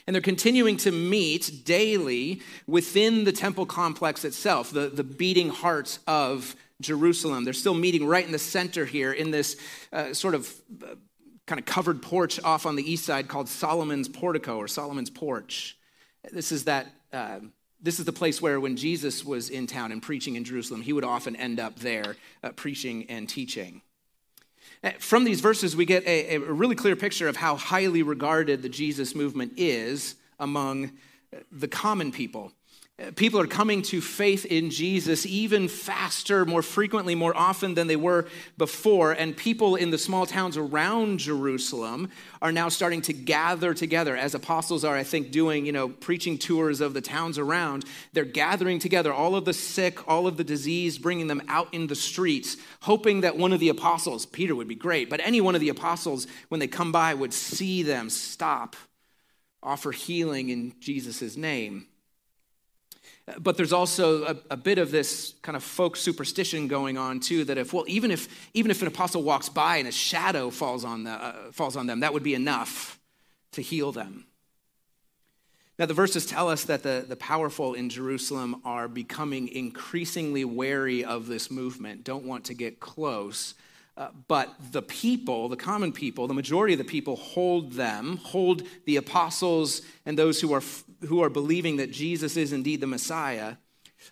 And 0.05 0.13
they're 0.13 0.21
continuing 0.21 0.77
to 0.77 0.91
meet 0.91 1.63
daily 1.63 2.41
within 2.67 3.23
the 3.23 3.31
temple 3.31 3.65
complex 3.65 4.25
itself, 4.25 4.71
the, 4.71 4.89
the 4.89 5.03
beating 5.03 5.49
hearts 5.49 5.99
of 6.07 6.55
Jerusalem. 6.81 7.45
They're 7.45 7.53
still 7.53 7.73
meeting 7.73 8.05
right 8.05 8.25
in 8.25 8.31
the 8.31 8.39
center 8.39 8.85
here 8.85 9.13
in 9.13 9.31
this 9.31 9.55
uh, 9.93 10.13
sort 10.13 10.35
of 10.35 10.53
uh, 10.83 10.95
kind 11.45 11.59
of 11.59 11.65
covered 11.65 12.01
porch 12.01 12.41
off 12.43 12.65
on 12.65 12.75
the 12.75 12.91
east 12.91 13.05
side 13.05 13.27
called 13.27 13.47
Solomon's 13.49 14.07
Portico 14.07 14.57
or 14.57 14.67
Solomon's 14.67 15.09
Porch. 15.09 15.77
This 16.31 16.51
is 16.51 16.65
that. 16.65 16.87
Uh, 17.13 17.39
this 17.81 17.99
is 17.99 18.05
the 18.05 18.13
place 18.13 18.41
where, 18.41 18.59
when 18.59 18.77
Jesus 18.77 19.23
was 19.23 19.51
in 19.51 19.67
town 19.67 19.91
and 19.91 20.01
preaching 20.01 20.35
in 20.35 20.43
Jerusalem, 20.43 20.81
he 20.81 20.91
would 20.91 21.03
often 21.03 21.35
end 21.35 21.59
up 21.59 21.77
there 21.77 22.15
uh, 22.43 22.49
preaching 22.49 23.05
and 23.09 23.29
teaching. 23.29 23.83
Uh, 24.83 24.91
from 24.97 25.23
these 25.23 25.39
verses, 25.39 25.75
we 25.75 25.85
get 25.85 26.03
a, 26.07 26.35
a, 26.35 26.39
really 26.39 26.75
clear 26.75 26.95
picture 26.95 27.27
of 27.27 27.35
how 27.35 27.55
highly 27.55 28.01
regarded 28.01 28.63
the 28.63 28.69
Jesus 28.69 29.13
movement 29.13 29.53
is 29.57 30.15
among 30.39 30.85
uh, 31.31 31.37
the 31.51 31.67
common 31.67 32.11
people. 32.11 32.51
People 33.17 33.41
are 33.41 33.47
coming 33.47 33.81
to 33.81 33.99
faith 33.99 34.45
in 34.45 34.69
Jesus 34.69 35.25
even 35.25 35.67
faster, 35.67 36.45
more 36.45 36.61
frequently, 36.61 37.13
more 37.13 37.35
often 37.35 37.73
than 37.73 37.87
they 37.87 37.97
were 37.97 38.25
before. 38.57 39.11
And 39.11 39.35
people 39.35 39.75
in 39.75 39.91
the 39.91 39.97
small 39.97 40.25
towns 40.25 40.55
around 40.55 41.19
Jerusalem 41.19 42.09
are 42.41 42.53
now 42.53 42.69
starting 42.69 43.01
to 43.01 43.11
gather 43.11 43.73
together, 43.73 44.15
as 44.15 44.33
apostles 44.33 44.85
are, 44.85 44.95
I 44.95 45.03
think, 45.03 45.31
doing, 45.31 45.65
you 45.65 45.73
know, 45.73 45.89
preaching 45.89 46.37
tours 46.37 46.79
of 46.79 46.93
the 46.93 47.01
towns 47.01 47.37
around. 47.37 47.83
They're 48.13 48.23
gathering 48.23 48.79
together 48.79 49.13
all 49.13 49.35
of 49.35 49.43
the 49.43 49.53
sick, 49.53 50.07
all 50.07 50.25
of 50.25 50.37
the 50.37 50.45
diseased, 50.45 51.01
bringing 51.01 51.27
them 51.27 51.41
out 51.49 51.73
in 51.73 51.87
the 51.87 51.95
streets, 51.95 52.55
hoping 52.83 53.21
that 53.21 53.37
one 53.37 53.51
of 53.51 53.59
the 53.59 53.69
apostles, 53.69 54.25
Peter 54.25 54.55
would 54.55 54.69
be 54.69 54.75
great, 54.75 55.09
but 55.09 55.19
any 55.21 55.41
one 55.41 55.53
of 55.53 55.59
the 55.59 55.67
apostles, 55.67 56.27
when 56.47 56.61
they 56.61 56.67
come 56.67 56.93
by, 56.93 57.13
would 57.13 57.33
see 57.33 57.83
them, 57.83 58.09
stop, 58.09 58.77
offer 59.61 59.91
healing 59.91 60.47
in 60.47 60.73
Jesus' 60.79 61.35
name. 61.35 61.87
But 63.39 63.57
there's 63.57 63.73
also 63.73 64.23
a, 64.23 64.37
a, 64.51 64.57
bit 64.57 64.77
of 64.77 64.91
this 64.91 65.33
kind 65.41 65.55
of 65.55 65.63
folk 65.63 65.97
superstition 65.97 66.67
going 66.67 66.95
on 66.97 67.19
too. 67.19 67.43
That 67.43 67.57
if 67.57 67.73
well, 67.73 67.85
even 67.87 68.11
if 68.11 68.27
even 68.53 68.69
if 68.69 68.81
an 68.83 68.87
apostle 68.87 69.23
walks 69.23 69.49
by 69.49 69.77
and 69.77 69.87
a 69.87 69.91
shadow 69.91 70.51
falls 70.51 70.85
on 70.85 71.05
the, 71.05 71.11
uh, 71.11 71.51
falls 71.51 71.75
on 71.75 71.87
them, 71.87 72.01
that 72.01 72.13
would 72.13 72.21
be 72.21 72.35
enough 72.35 72.99
to 73.53 73.63
heal 73.63 73.91
them. 73.91 74.27
Now, 75.77 75.85
the 75.85 75.93
verses 75.93 76.25
tell 76.25 76.49
us 76.49 76.63
that 76.65 76.83
the, 76.83 77.03
the 77.05 77.17
powerful 77.17 77.73
in 77.73 77.89
Jerusalem 77.89 78.61
are 78.63 78.87
becoming 78.87 79.49
increasingly 79.49 80.45
wary 80.45 81.03
of 81.03 81.27
this 81.27 81.51
movement, 81.51 82.05
don't 82.05 82.23
want 82.23 82.45
to 82.45 82.53
get 82.53 82.79
close. 82.79 83.55
Uh, 83.97 84.09
but 84.27 84.53
the 84.71 84.81
people, 84.81 85.47
the 85.47 85.55
common 85.55 85.91
people, 85.91 86.27
the 86.27 86.33
majority 86.33 86.73
of 86.73 86.77
the 86.77 86.83
people 86.83 87.15
hold 87.15 87.73
them, 87.73 88.17
hold 88.17 88.63
the 88.85 88.97
apostles 88.97 89.81
and 90.05 90.19
those 90.19 90.41
who 90.41 90.53
are, 90.53 90.61
who 91.05 91.21
are 91.21 91.29
believing 91.29 91.77
that 91.77 91.91
Jesus 91.91 92.37
is 92.37 92.53
indeed 92.53 92.81
the 92.81 92.87
Messiah. 92.87 93.55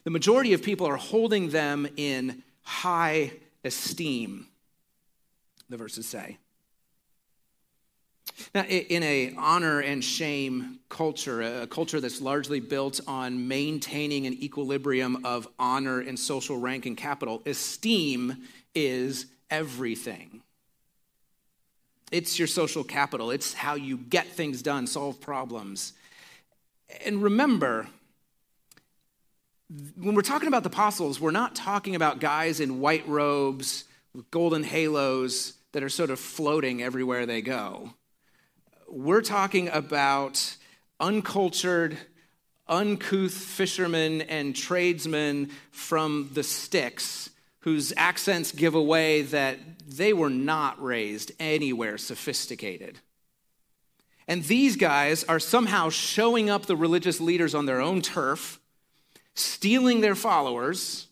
The 0.03 0.09
majority 0.09 0.53
of 0.53 0.63
people 0.63 0.87
are 0.87 0.97
holding 0.97 1.49
them 1.49 1.87
in 1.97 2.43
high 2.61 3.31
esteem, 3.63 4.47
the 5.69 5.77
verses 5.77 6.07
say. 6.07 6.37
Now, 8.55 8.63
in 8.63 9.03
a 9.03 9.33
honor 9.37 9.79
and 9.79 10.03
shame 10.03 10.79
culture, 10.89 11.41
a 11.41 11.67
culture 11.67 11.99
that's 11.99 12.21
largely 12.21 12.59
built 12.59 12.99
on 13.07 13.47
maintaining 13.47 14.25
an 14.25 14.33
equilibrium 14.33 15.25
of 15.25 15.47
honor 15.59 15.99
and 15.99 16.17
social 16.17 16.57
rank 16.57 16.85
and 16.85 16.97
capital, 16.97 17.41
esteem 17.45 18.37
is 18.73 19.27
everything. 19.49 20.41
It's 22.11 22.37
your 22.37 22.47
social 22.47 22.83
capital. 22.83 23.31
It's 23.31 23.53
how 23.53 23.75
you 23.75 23.97
get 23.97 24.27
things 24.27 24.61
done, 24.61 24.87
solve 24.87 25.19
problems. 25.19 25.93
And 27.05 27.21
remember, 27.21 27.87
when 29.95 30.15
we're 30.15 30.21
talking 30.21 30.47
about 30.47 30.63
the 30.63 30.69
apostles, 30.69 31.19
we're 31.19 31.31
not 31.31 31.55
talking 31.55 31.95
about 31.95 32.19
guys 32.19 32.59
in 32.59 32.79
white 32.79 33.07
robes 33.07 33.85
with 34.13 34.29
golden 34.31 34.63
halos 34.63 35.53
that 35.71 35.83
are 35.83 35.89
sort 35.89 36.09
of 36.09 36.19
floating 36.19 36.83
everywhere 36.83 37.25
they 37.25 37.41
go 37.41 37.93
we're 38.93 39.21
talking 39.21 39.69
about 39.69 40.55
uncultured, 40.99 41.97
uncouth 42.67 43.33
fishermen 43.33 44.21
and 44.21 44.55
tradesmen 44.55 45.49
from 45.71 46.29
the 46.33 46.43
sticks 46.43 47.31
whose 47.59 47.93
accents 47.97 48.51
give 48.51 48.75
away 48.75 49.23
that 49.23 49.57
they 49.87 50.13
were 50.13 50.29
not 50.29 50.81
raised 50.81 51.31
anywhere 51.39 51.97
sophisticated. 51.97 52.99
And 54.27 54.43
these 54.43 54.75
guys 54.75 55.23
are 55.25 55.39
somehow 55.39 55.89
showing 55.89 56.49
up 56.49 56.65
the 56.65 56.75
religious 56.75 57.19
leaders 57.19 57.53
on 57.53 57.65
their 57.65 57.81
own 57.81 58.01
turf, 58.01 58.59
stealing 59.35 60.01
their 60.01 60.15
followers, 60.15 61.07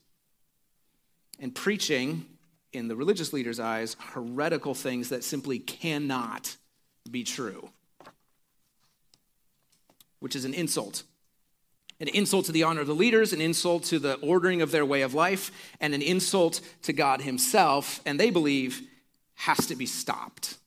and 1.39 1.53
preaching, 1.53 2.25
in 2.73 2.87
the 2.87 2.95
religious 2.95 3.33
leaders' 3.33 3.59
eyes, 3.59 3.97
heretical 3.99 4.73
things 4.73 5.09
that 5.09 5.23
simply 5.23 5.59
cannot 5.59 6.55
be 7.09 7.23
true, 7.23 7.69
which 10.19 10.35
is 10.35 10.45
an 10.45 10.53
insult. 10.53 11.03
An 11.99 12.07
insult 12.07 12.45
to 12.45 12.51
the 12.51 12.63
honor 12.63 12.81
of 12.81 12.87
the 12.87 12.95
leaders, 12.95 13.33
an 13.33 13.41
insult 13.41 13.83
to 13.85 13.99
the 13.99 14.15
ordering 14.15 14.61
of 14.61 14.71
their 14.71 14.85
way 14.85 15.01
of 15.01 15.13
life, 15.13 15.51
and 15.79 15.93
an 15.93 16.01
insult 16.01 16.61
to 16.83 16.93
God 16.93 17.21
Himself, 17.21 18.01
and 18.05 18.19
they 18.19 18.29
believe 18.29 18.81
has 19.35 19.67
to 19.67 19.75
be 19.75 19.85
stopped. 19.85 20.57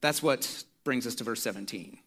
That's 0.00 0.22
what 0.22 0.64
brings 0.84 1.06
us 1.06 1.14
to 1.16 1.24
verse 1.24 1.42
17, 1.42 1.98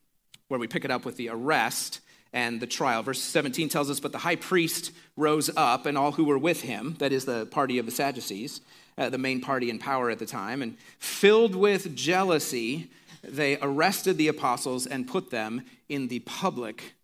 where 0.47 0.59
we 0.59 0.67
pick 0.67 0.85
it 0.85 0.91
up 0.91 1.05
with 1.05 1.17
the 1.17 1.29
arrest 1.29 2.01
and 2.33 2.59
the 2.59 2.67
trial. 2.67 3.01
Verse 3.01 3.21
17 3.21 3.69
tells 3.69 3.89
us, 3.89 3.99
But 3.99 4.11
the 4.11 4.19
high 4.19 4.35
priest 4.35 4.91
rose 5.15 5.49
up, 5.55 5.85
and 5.85 5.97
all 5.97 6.11
who 6.11 6.25
were 6.25 6.37
with 6.37 6.61
him, 6.61 6.95
that 6.99 7.11
is 7.11 7.25
the 7.25 7.45
party 7.47 7.77
of 7.77 7.85
the 7.85 7.91
Sadducees, 7.91 8.61
uh, 8.97 9.09
the 9.09 9.17
main 9.17 9.41
party 9.41 9.69
in 9.69 9.79
power 9.79 10.09
at 10.09 10.19
the 10.19 10.25
time, 10.25 10.61
and 10.61 10.77
filled 10.99 11.55
with 11.55 11.95
jealousy, 11.95 12.89
they 13.23 13.57
arrested 13.61 14.17
the 14.17 14.27
apostles 14.27 14.85
and 14.85 15.07
put 15.07 15.31
them 15.31 15.63
in 15.89 16.09
the 16.09 16.19
public 16.19 16.95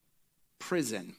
prison. 0.59 1.15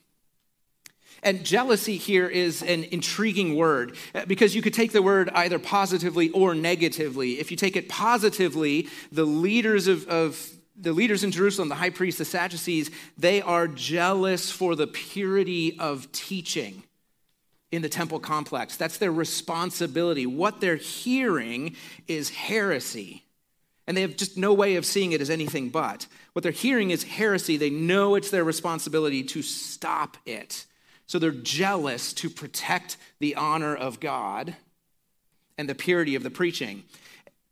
And 1.22 1.44
jealousy 1.44 1.96
here 1.96 2.26
is 2.26 2.62
an 2.62 2.84
intriguing 2.84 3.54
word 3.54 3.96
uh, 4.14 4.24
because 4.26 4.56
you 4.56 4.62
could 4.62 4.74
take 4.74 4.92
the 4.92 5.02
word 5.02 5.30
either 5.30 5.58
positively 5.58 6.30
or 6.30 6.54
negatively. 6.54 7.38
If 7.38 7.50
you 7.50 7.56
take 7.56 7.76
it 7.76 7.88
positively, 7.88 8.88
the 9.12 9.24
leaders 9.24 9.86
of, 9.86 10.08
of 10.08 10.50
the 10.76 10.92
leaders 10.92 11.22
in 11.22 11.30
Jerusalem, 11.30 11.68
the 11.68 11.76
high 11.76 11.90
priests, 11.90 12.18
the 12.18 12.24
Sadducees, 12.24 12.90
they 13.16 13.40
are 13.40 13.68
jealous 13.68 14.50
for 14.50 14.74
the 14.74 14.88
purity 14.88 15.78
of 15.78 16.10
teaching 16.10 16.82
in 17.70 17.82
the 17.82 17.88
temple 17.88 18.18
complex. 18.18 18.76
That's 18.76 18.98
their 18.98 19.12
responsibility. 19.12 20.26
What 20.26 20.60
they're 20.60 20.76
hearing 20.76 21.76
is 22.08 22.30
heresy. 22.30 23.24
And 23.86 23.96
they 23.96 24.02
have 24.02 24.16
just 24.16 24.36
no 24.36 24.52
way 24.54 24.76
of 24.76 24.84
seeing 24.84 25.12
it 25.12 25.20
as 25.20 25.30
anything 25.30 25.70
but. 25.70 26.06
What 26.32 26.42
they're 26.42 26.52
hearing 26.52 26.90
is 26.90 27.04
heresy. 27.04 27.56
They 27.56 27.70
know 27.70 28.14
it's 28.14 28.30
their 28.30 28.44
responsibility 28.44 29.22
to 29.24 29.42
stop 29.42 30.16
it. 30.26 30.66
So 31.06 31.18
they're 31.18 31.30
jealous 31.30 32.12
to 32.14 32.30
protect 32.30 32.96
the 33.18 33.34
honor 33.34 33.74
of 33.74 34.00
God 34.00 34.56
and 35.58 35.68
the 35.68 35.74
purity 35.74 36.14
of 36.14 36.22
the 36.22 36.30
preaching. 36.30 36.84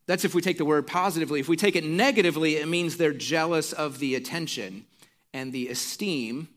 That's 0.06 0.24
if 0.24 0.34
we 0.34 0.42
take 0.42 0.58
the 0.58 0.64
word 0.64 0.86
positively. 0.86 1.40
If 1.40 1.48
we 1.48 1.56
take 1.56 1.76
it 1.76 1.84
negatively, 1.84 2.56
it 2.56 2.66
means 2.66 2.96
they're 2.96 3.12
jealous 3.12 3.72
of 3.72 3.98
the 3.98 4.14
attention 4.14 4.86
and 5.32 5.52
the 5.52 5.68
esteem 5.68 6.48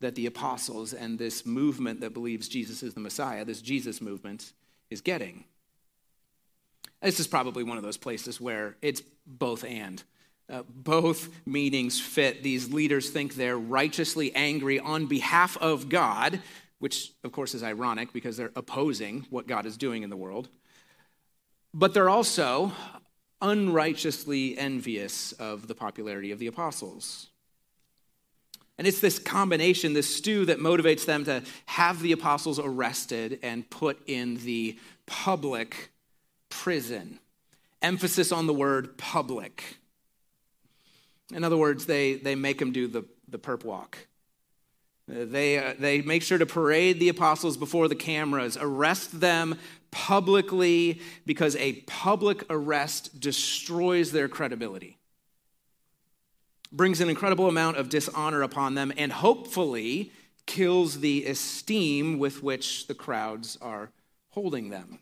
that 0.00 0.14
the 0.14 0.26
apostles 0.26 0.92
and 0.92 1.18
this 1.18 1.44
movement 1.44 2.00
that 2.00 2.14
believes 2.14 2.48
Jesus 2.48 2.82
is 2.82 2.94
the 2.94 3.00
Messiah, 3.00 3.44
this 3.44 3.60
Jesus 3.60 4.00
movement, 4.00 4.52
is 4.90 5.00
getting. 5.00 5.44
This 7.02 7.20
is 7.20 7.26
probably 7.26 7.64
one 7.64 7.76
of 7.76 7.82
those 7.82 7.96
places 7.96 8.40
where 8.40 8.76
it's 8.82 9.02
both 9.26 9.64
and. 9.64 10.02
Uh, 10.50 10.62
both 10.66 11.28
meanings 11.46 12.00
fit. 12.00 12.42
These 12.42 12.72
leaders 12.72 13.10
think 13.10 13.34
they're 13.34 13.58
righteously 13.58 14.34
angry 14.34 14.80
on 14.80 15.06
behalf 15.06 15.58
of 15.58 15.90
God, 15.90 16.40
which, 16.78 17.12
of 17.22 17.32
course, 17.32 17.54
is 17.54 17.62
ironic 17.62 18.14
because 18.14 18.38
they're 18.38 18.52
opposing 18.56 19.26
what 19.28 19.46
God 19.46 19.66
is 19.66 19.76
doing 19.76 20.02
in 20.02 20.10
the 20.10 20.16
world. 20.16 20.48
But 21.74 21.92
they're 21.92 22.08
also 22.08 22.72
unrighteously 23.42 24.56
envious 24.56 25.32
of 25.32 25.68
the 25.68 25.74
popularity 25.74 26.32
of 26.32 26.38
the 26.38 26.46
apostles. 26.46 27.28
And 28.78 28.86
it's 28.86 29.00
this 29.00 29.18
combination, 29.18 29.92
this 29.92 30.14
stew 30.14 30.46
that 30.46 30.60
motivates 30.60 31.04
them 31.04 31.24
to 31.24 31.42
have 31.66 32.00
the 32.00 32.12
apostles 32.12 32.58
arrested 32.58 33.40
and 33.42 33.68
put 33.68 33.98
in 34.06 34.36
the 34.36 34.78
public 35.04 35.90
prison. 36.48 37.18
Emphasis 37.82 38.32
on 38.32 38.46
the 38.46 38.54
word 38.54 38.96
public. 38.96 39.77
In 41.32 41.44
other 41.44 41.56
words, 41.56 41.86
they, 41.86 42.14
they 42.14 42.34
make 42.34 42.58
them 42.58 42.72
do 42.72 42.86
the, 42.86 43.04
the 43.28 43.38
perp 43.38 43.64
walk. 43.64 43.98
They, 45.06 45.58
uh, 45.58 45.74
they 45.78 46.02
make 46.02 46.22
sure 46.22 46.38
to 46.38 46.46
parade 46.46 47.00
the 47.00 47.08
apostles 47.08 47.56
before 47.56 47.88
the 47.88 47.94
cameras, 47.94 48.58
arrest 48.60 49.20
them 49.20 49.58
publicly 49.90 51.00
because 51.24 51.56
a 51.56 51.74
public 51.86 52.44
arrest 52.50 53.18
destroys 53.20 54.12
their 54.12 54.28
credibility 54.28 54.98
brings 56.72 57.00
an 57.00 57.08
incredible 57.08 57.48
amount 57.48 57.76
of 57.76 57.88
dishonor 57.88 58.42
upon 58.42 58.74
them, 58.74 58.92
and 58.96 59.12
hopefully 59.12 60.12
kills 60.46 61.00
the 61.00 61.24
esteem 61.26 62.18
with 62.18 62.42
which 62.42 62.86
the 62.86 62.94
crowds 62.94 63.58
are 63.60 63.90
holding 64.30 64.70
them. 64.70 64.98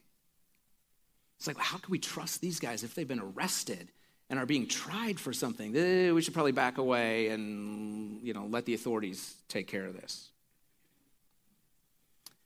It's 1.39 1.47
like, 1.47 1.59
how 1.59 1.79
can 1.79 1.91
we 1.91 1.99
trust 1.99 2.41
these 2.41 2.61
guys 2.61 2.83
if 2.83 2.95
they've 2.95 3.07
been 3.07 3.21
arrested 3.21 3.89
and 4.29 4.39
are 4.39 4.47
being 4.47 4.67
tried 4.67 5.21
for 5.21 5.33
something? 5.33 5.77
Eh, 5.77 6.11
we 6.13 6.23
should 6.23 6.35
probably 6.35 6.53
back 6.53 6.79
away 6.79 7.29
and 7.29 8.21
you 8.23 8.35
know 8.35 8.47
let 8.47 8.65
the 8.65 8.75
authorities 8.75 9.35
take 9.49 9.67
care 9.67 9.85
of 9.85 9.95
this. 9.95 10.29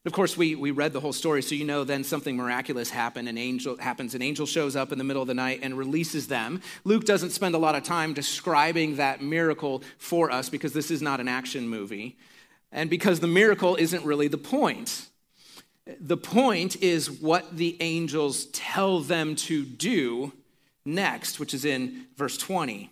Of 0.07 0.15
course, 0.15 0.35
we, 0.35 0.55
we 0.55 0.71
read 0.71 0.95
the 0.95 1.01
whole 1.01 1.13
story, 1.13 1.43
so 1.43 1.55
you 1.55 1.67
know 1.67 1.85
then 1.85 2.05
something 2.05 2.35
miraculous 2.35 2.89
happened. 2.89 3.29
An 3.29 3.37
angel 3.37 3.77
happens. 3.77 4.15
An 4.15 4.23
angel 4.23 4.47
shows 4.47 4.75
up 4.75 4.93
in 4.93 4.99
the 4.99 5.05
middle 5.05 5.21
of 5.21 5.29
the 5.29 5.35
night 5.35 5.61
and 5.63 5.77
releases 5.77 6.27
them. 6.27 6.63
Luke 6.85 7.05
doesn't 7.05 7.31
spend 7.31 7.55
a 7.55 7.59
lot 7.59 7.75
of 7.75 7.83
time 7.83 8.15
describing 8.15 8.97
that 8.97 9.23
miracle 9.23 9.83
for 9.99 10.31
us 10.31 10.49
because 10.49 10.73
this 10.73 10.91
is 10.91 11.03
not 11.03 11.21
an 11.21 11.29
action 11.29 11.69
movie, 11.69 12.17
and 12.73 12.89
because 12.89 13.21
the 13.21 13.27
miracle 13.27 13.77
isn't 13.77 14.03
really 14.03 14.29
the 14.29 14.39
point. 14.39 15.07
The 16.01 16.17
point 16.17 16.83
is 16.83 17.11
what 17.11 17.59
the 17.59 17.77
angels 17.81 18.47
tell 18.47 19.01
them 19.01 19.37
to 19.37 19.65
do 19.65 20.33
next, 20.85 21.39
which 21.39 21.55
is 21.55 21.65
in 21.65 22.07
verse 22.17 22.37
20. 22.37 22.91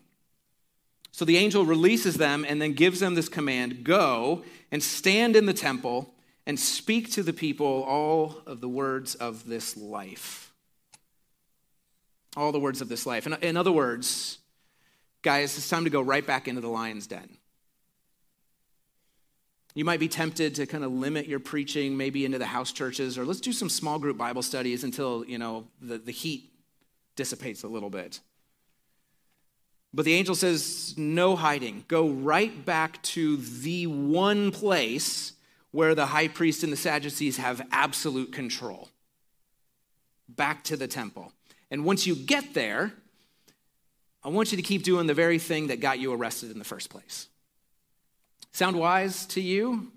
So 1.12 1.24
the 1.24 1.36
angel 1.36 1.64
releases 1.64 2.16
them 2.16 2.44
and 2.48 2.60
then 2.62 2.74
gives 2.74 3.00
them 3.00 3.14
this 3.14 3.28
command 3.28 3.84
go 3.84 4.44
and 4.70 4.82
stand 4.82 5.34
in 5.34 5.46
the 5.46 5.52
temple 5.52 6.14
and 6.46 6.58
speak 6.58 7.10
to 7.12 7.22
the 7.22 7.32
people 7.32 7.82
all 7.82 8.42
of 8.46 8.60
the 8.60 8.68
words 8.68 9.14
of 9.14 9.46
this 9.46 9.76
life. 9.76 10.52
All 12.36 12.52
the 12.52 12.60
words 12.60 12.80
of 12.80 12.88
this 12.88 13.04
life. 13.04 13.26
In, 13.26 13.56
other 13.56 13.72
words, 13.72 14.38
guys, 15.22 15.56
it's 15.58 15.68
time 15.68 15.84
to 15.84 15.90
go 15.90 16.00
right 16.00 16.26
back 16.26 16.46
into 16.46 16.60
the 16.60 16.68
lion's 16.68 17.06
den. 17.06 17.36
You 19.74 19.84
might 19.84 20.00
be 20.00 20.08
tempted 20.08 20.54
to 20.56 20.66
kind 20.66 20.84
of 20.84 20.92
limit 20.92 21.26
your 21.26 21.40
preaching 21.40 21.96
maybe 21.96 22.24
into 22.24 22.38
the 22.38 22.46
house 22.46 22.72
churches, 22.72 23.18
or 23.18 23.24
let's 23.24 23.40
do 23.40 23.52
some 23.52 23.68
small 23.68 23.98
group 23.98 24.16
Bible 24.16 24.42
studies 24.42 24.84
until, 24.84 25.24
you 25.26 25.38
know, 25.38 25.66
the, 25.80 25.98
the 25.98 26.12
heat 26.12 26.50
dissipates 27.18 27.64
a 27.64 27.68
little 27.68 27.90
bit. 27.90 28.20
But 29.92 30.04
the 30.04 30.14
angel 30.14 30.34
says, 30.34 30.94
No 30.96 31.36
hiding. 31.36 31.84
Go 31.88 32.08
right 32.08 32.64
back 32.64 33.02
to 33.14 33.36
the 33.36 33.86
one 33.86 34.52
place 34.52 35.32
where 35.72 35.94
the 35.94 36.06
high 36.06 36.28
priest 36.28 36.62
and 36.62 36.72
the 36.72 36.76
Sadducees 36.76 37.36
have 37.36 37.66
absolute 37.72 38.32
control. 38.32 38.88
Back 40.28 40.64
to 40.64 40.76
the 40.76 40.86
temple. 40.86 41.32
And 41.70 41.84
once 41.84 42.06
you 42.06 42.14
get 42.14 42.54
there, 42.54 42.92
I 44.22 44.28
want 44.28 44.52
you 44.52 44.56
to 44.56 44.62
keep 44.62 44.84
doing 44.84 45.06
the 45.06 45.14
very 45.14 45.38
thing 45.38 45.66
that 45.66 45.80
got 45.80 45.98
you 45.98 46.12
arrested 46.12 46.52
in 46.52 46.58
the 46.58 46.64
first 46.64 46.88
place. 46.88 47.26
Sound 48.52 48.76
wise 48.76 49.26
to 49.26 49.40
you? 49.40 49.90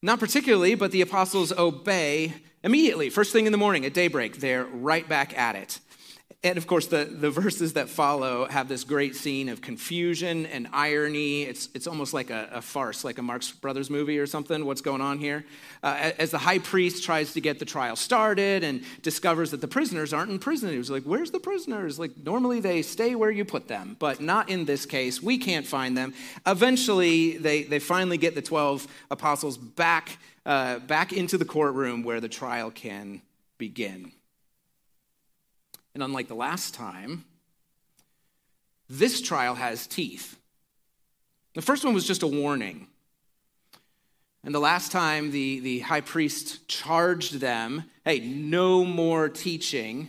Not 0.00 0.20
particularly, 0.20 0.76
but 0.76 0.92
the 0.92 1.00
apostles 1.00 1.52
obey 1.52 2.34
immediately. 2.62 3.10
First 3.10 3.32
thing 3.32 3.46
in 3.46 3.52
the 3.52 3.58
morning 3.58 3.84
at 3.84 3.94
daybreak, 3.94 4.38
they're 4.38 4.64
right 4.64 5.08
back 5.08 5.36
at 5.36 5.56
it. 5.56 5.80
And 6.44 6.56
of 6.56 6.68
course, 6.68 6.86
the, 6.86 7.04
the 7.04 7.30
verses 7.30 7.72
that 7.72 7.88
follow 7.88 8.46
have 8.46 8.68
this 8.68 8.84
great 8.84 9.16
scene 9.16 9.48
of 9.48 9.60
confusion 9.60 10.46
and 10.46 10.68
irony. 10.72 11.42
It's, 11.42 11.68
it's 11.74 11.88
almost 11.88 12.14
like 12.14 12.30
a, 12.30 12.48
a 12.52 12.62
farce, 12.62 13.02
like 13.02 13.18
a 13.18 13.22
Marx 13.22 13.50
Brothers 13.50 13.90
movie 13.90 14.20
or 14.20 14.26
something. 14.26 14.64
What's 14.64 14.80
going 14.80 15.00
on 15.00 15.18
here? 15.18 15.44
Uh, 15.82 16.12
as 16.16 16.30
the 16.30 16.38
high 16.38 16.60
priest 16.60 17.02
tries 17.02 17.32
to 17.32 17.40
get 17.40 17.58
the 17.58 17.64
trial 17.64 17.96
started 17.96 18.62
and 18.62 18.84
discovers 19.02 19.50
that 19.50 19.60
the 19.60 19.66
prisoners 19.66 20.12
aren't 20.12 20.30
in 20.30 20.38
prison, 20.38 20.70
he 20.70 20.78
was 20.78 20.92
like, 20.92 21.02
Where's 21.02 21.32
the 21.32 21.40
prisoners? 21.40 21.98
Like, 21.98 22.12
normally 22.16 22.60
they 22.60 22.82
stay 22.82 23.16
where 23.16 23.32
you 23.32 23.44
put 23.44 23.66
them, 23.66 23.96
but 23.98 24.20
not 24.20 24.48
in 24.48 24.64
this 24.64 24.86
case. 24.86 25.20
We 25.20 25.38
can't 25.38 25.66
find 25.66 25.98
them. 25.98 26.14
Eventually, 26.46 27.36
they, 27.38 27.64
they 27.64 27.80
finally 27.80 28.16
get 28.16 28.36
the 28.36 28.42
12 28.42 28.86
apostles 29.10 29.58
back, 29.58 30.18
uh, 30.48 30.78
back 30.78 31.12
into 31.12 31.36
the 31.36 31.44
courtroom 31.44 32.02
where 32.02 32.22
the 32.22 32.28
trial 32.28 32.70
can 32.70 33.20
begin. 33.58 34.10
And 35.92 36.02
unlike 36.02 36.28
the 36.28 36.34
last 36.34 36.72
time, 36.72 37.26
this 38.88 39.20
trial 39.20 39.56
has 39.56 39.86
teeth. 39.86 40.38
The 41.54 41.60
first 41.60 41.84
one 41.84 41.92
was 41.92 42.06
just 42.06 42.22
a 42.22 42.26
warning. 42.26 42.86
And 44.42 44.54
the 44.54 44.58
last 44.58 44.90
time 44.90 45.32
the, 45.32 45.60
the 45.60 45.80
high 45.80 46.00
priest 46.00 46.66
charged 46.66 47.34
them 47.34 47.84
hey, 48.06 48.20
no 48.20 48.86
more 48.86 49.28
teaching 49.28 50.08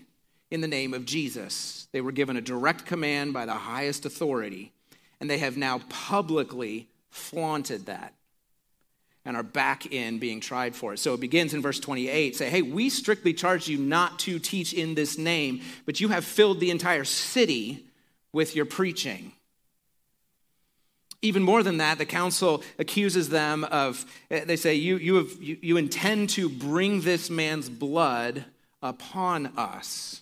in 0.50 0.62
the 0.62 0.70
name 0.70 0.94
of 0.94 1.04
Jesus. 1.04 1.90
They 1.92 2.00
were 2.00 2.14
given 2.14 2.38
a 2.38 2.42
direct 2.42 2.86
command 2.86 3.34
by 3.34 3.46
the 3.46 3.56
highest 3.56 4.06
authority, 4.06 4.72
and 5.20 5.30
they 5.30 5.40
have 5.40 5.58
now 5.58 5.82
publicly 5.90 6.88
flaunted 7.10 7.88
that 7.88 8.14
and 9.26 9.36
are 9.36 9.44
back 9.44 9.92
in 9.92 10.20
being 10.20 10.40
tried 10.40 10.76
for 10.76 10.94
it. 10.94 11.00
So 11.00 11.14
it 11.14 11.20
begins 11.20 11.54
in 11.54 11.62
verse 11.62 11.80
28 11.80 12.36
say, 12.36 12.50
Hey, 12.50 12.62
we 12.62 12.90
strictly 12.90 13.34
charge 13.34 13.68
you 13.68 13.78
not 13.78 14.20
to 14.20 14.40
teach 14.40 14.74
in 14.74 14.96
this 14.96 15.18
name, 15.18 15.62
but 15.86 16.00
you 16.00 16.10
have 16.10 16.26
filled 16.26 16.60
the 16.60 16.72
entire 16.72 17.04
city 17.04 17.86
with 18.32 18.56
your 18.56 18.66
preaching. 18.66 19.34
Even 21.22 21.44
more 21.44 21.64
than 21.64 21.78
that, 21.78 21.98
the 21.98 22.06
council 22.06 22.64
accuses 22.78 23.28
them 23.28 23.66
of, 23.66 24.06
eh, 24.32 24.46
they 24.46 24.56
say, 24.56 24.76
you, 24.76 24.96
you, 24.96 25.16
have, 25.16 25.44
you, 25.44 25.58
you 25.62 25.78
intend 25.78 26.30
to 26.30 26.48
bring 26.48 27.02
this 27.02 27.30
man's 27.30 27.70
blood 27.70 28.46
upon 28.82 29.48
us. 29.58 30.22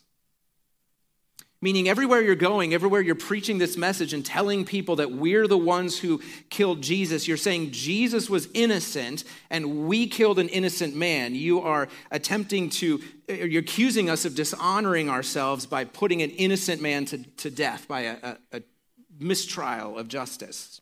Meaning, 1.60 1.89
everywhere 1.89 2.22
you're 2.22 2.36
going, 2.36 2.76
everywhere 2.76 3.02
you're 3.02 3.15
preaching 3.15 3.58
this 3.58 3.78
message 3.78 4.13
and 4.13 4.24
telling 4.24 4.63
people 4.63 4.98
that 4.98 5.12
we're 5.12 5.48
the 5.48 5.58
ones 5.58 5.98
who 5.98 6.22
killed 6.52 6.82
Jesus, 6.82 7.28
you're 7.28 7.36
saying 7.36 7.72
Jesus 7.72 8.30
was 8.30 8.48
innocent 8.54 9.24
and 9.50 9.88
we 9.88 10.06
killed 10.06 10.38
an 10.38 10.50
innocent 10.50 10.96
man. 10.96 11.34
You 11.34 11.62
are 11.62 11.88
attempting 12.12 12.70
to, 12.72 13.02
you're 13.28 13.62
accusing 13.62 14.08
us 14.08 14.24
of 14.24 14.36
dishonoring 14.36 15.10
ourselves 15.10 15.65
by 15.65 15.84
putting 15.84 16.22
an 16.22 16.30
innocent 16.30 16.80
man 16.80 17.06
to, 17.06 17.17
to 17.17 17.50
death 17.50 17.88
by 17.88 18.02
a, 18.02 18.17
a, 18.22 18.38
a 18.54 18.62
mistrial 19.20 19.98
of 19.98 20.08
justice. 20.08 20.80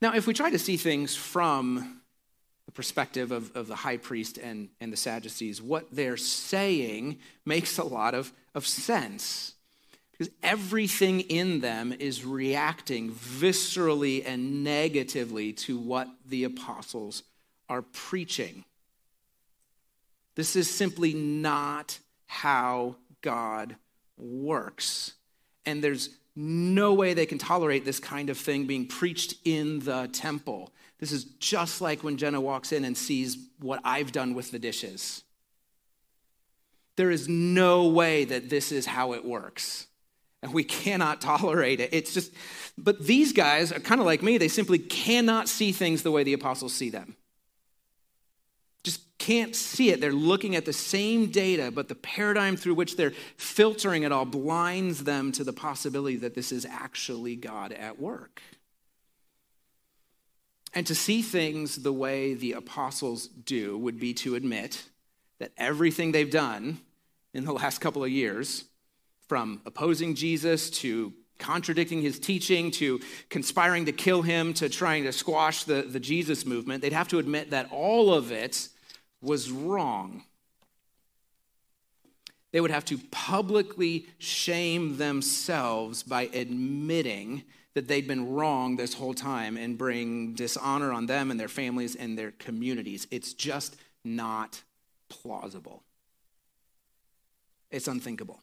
Now, 0.00 0.14
if 0.14 0.26
we 0.26 0.32
try 0.32 0.48
to 0.48 0.58
see 0.58 0.78
things 0.78 1.14
from 1.14 1.95
the 2.66 2.72
perspective 2.72 3.32
of, 3.32 3.54
of 3.56 3.68
the 3.68 3.76
high 3.76 3.96
priest 3.96 4.38
and, 4.38 4.68
and 4.80 4.92
the 4.92 4.96
Sadducees, 4.96 5.62
what 5.62 5.86
they're 5.90 6.16
saying 6.16 7.18
makes 7.44 7.78
a 7.78 7.84
lot 7.84 8.14
of, 8.14 8.32
of 8.54 8.66
sense. 8.66 9.54
Because 10.10 10.32
everything 10.42 11.20
in 11.20 11.60
them 11.60 11.92
is 11.92 12.24
reacting 12.24 13.12
viscerally 13.12 14.22
and 14.26 14.64
negatively 14.64 15.52
to 15.52 15.78
what 15.78 16.08
the 16.26 16.44
apostles 16.44 17.22
are 17.68 17.82
preaching. 17.82 18.64
This 20.34 20.56
is 20.56 20.72
simply 20.72 21.14
not 21.14 21.98
how 22.26 22.96
God 23.22 23.76
works. 24.16 25.12
And 25.64 25.84
there's 25.84 26.10
no 26.36 26.92
way 26.92 27.14
they 27.14 27.26
can 27.26 27.38
tolerate 27.38 27.86
this 27.86 27.98
kind 27.98 28.28
of 28.28 28.36
thing 28.36 28.66
being 28.66 28.86
preached 28.86 29.34
in 29.44 29.80
the 29.80 30.08
temple. 30.12 30.70
This 30.98 31.10
is 31.10 31.24
just 31.24 31.80
like 31.80 32.04
when 32.04 32.18
Jenna 32.18 32.40
walks 32.40 32.72
in 32.72 32.84
and 32.84 32.96
sees 32.96 33.38
what 33.58 33.80
I've 33.84 34.12
done 34.12 34.34
with 34.34 34.50
the 34.50 34.58
dishes. 34.58 35.22
There 36.96 37.10
is 37.10 37.28
no 37.28 37.88
way 37.88 38.24
that 38.24 38.50
this 38.50 38.70
is 38.70 38.86
how 38.86 39.14
it 39.14 39.24
works. 39.24 39.86
And 40.42 40.52
we 40.52 40.64
cannot 40.64 41.20
tolerate 41.22 41.80
it. 41.80 41.90
It's 41.92 42.12
just, 42.12 42.32
but 42.76 43.00
these 43.00 43.32
guys 43.32 43.72
are 43.72 43.80
kind 43.80 44.00
of 44.00 44.06
like 44.06 44.22
me. 44.22 44.36
They 44.38 44.48
simply 44.48 44.78
cannot 44.78 45.48
see 45.48 45.72
things 45.72 46.02
the 46.02 46.10
way 46.10 46.22
the 46.22 46.34
apostles 46.34 46.74
see 46.74 46.90
them. 46.90 47.16
Can't 49.18 49.56
see 49.56 49.90
it. 49.90 50.00
They're 50.00 50.12
looking 50.12 50.56
at 50.56 50.66
the 50.66 50.72
same 50.72 51.30
data, 51.30 51.70
but 51.70 51.88
the 51.88 51.94
paradigm 51.94 52.56
through 52.56 52.74
which 52.74 52.96
they're 52.96 53.14
filtering 53.36 54.02
it 54.02 54.12
all 54.12 54.26
blinds 54.26 55.04
them 55.04 55.32
to 55.32 55.44
the 55.44 55.52
possibility 55.52 56.16
that 56.16 56.34
this 56.34 56.52
is 56.52 56.66
actually 56.66 57.34
God 57.34 57.72
at 57.72 57.98
work. 57.98 58.42
And 60.74 60.86
to 60.88 60.94
see 60.94 61.22
things 61.22 61.76
the 61.76 61.92
way 61.92 62.34
the 62.34 62.52
apostles 62.52 63.28
do 63.28 63.78
would 63.78 63.98
be 63.98 64.12
to 64.14 64.34
admit 64.34 64.84
that 65.38 65.52
everything 65.56 66.12
they've 66.12 66.30
done 66.30 66.80
in 67.32 67.46
the 67.46 67.52
last 67.54 67.80
couple 67.80 68.04
of 68.04 68.10
years, 68.10 68.64
from 69.28 69.62
opposing 69.64 70.14
Jesus 70.14 70.68
to 70.70 71.14
contradicting 71.38 72.02
his 72.02 72.18
teaching 72.18 72.70
to 72.70 73.00
conspiring 73.28 73.86
to 73.86 73.92
kill 73.92 74.22
him 74.22 74.54
to 74.54 74.68
trying 74.68 75.04
to 75.04 75.12
squash 75.12 75.64
the, 75.64 75.82
the 75.82 76.00
Jesus 76.00 76.46
movement, 76.46 76.82
they'd 76.82 76.92
have 76.92 77.08
to 77.08 77.18
admit 77.18 77.50
that 77.50 77.68
all 77.70 78.12
of 78.12 78.30
it 78.30 78.68
was 79.20 79.50
wrong. 79.50 80.24
They 82.52 82.60
would 82.60 82.70
have 82.70 82.84
to 82.86 82.98
publicly 83.10 84.06
shame 84.18 84.96
themselves 84.96 86.02
by 86.02 86.30
admitting 86.32 87.42
that 87.74 87.88
they'd 87.88 88.08
been 88.08 88.32
wrong 88.32 88.76
this 88.76 88.94
whole 88.94 89.12
time 89.12 89.58
and 89.58 89.76
bring 89.76 90.32
dishonor 90.32 90.92
on 90.92 91.04
them 91.04 91.30
and 91.30 91.38
their 91.38 91.48
families 91.48 91.94
and 91.94 92.16
their 92.16 92.30
communities. 92.30 93.06
It's 93.10 93.34
just 93.34 93.76
not 94.02 94.62
plausible. 95.10 95.82
It's 97.70 97.88
unthinkable. 97.88 98.40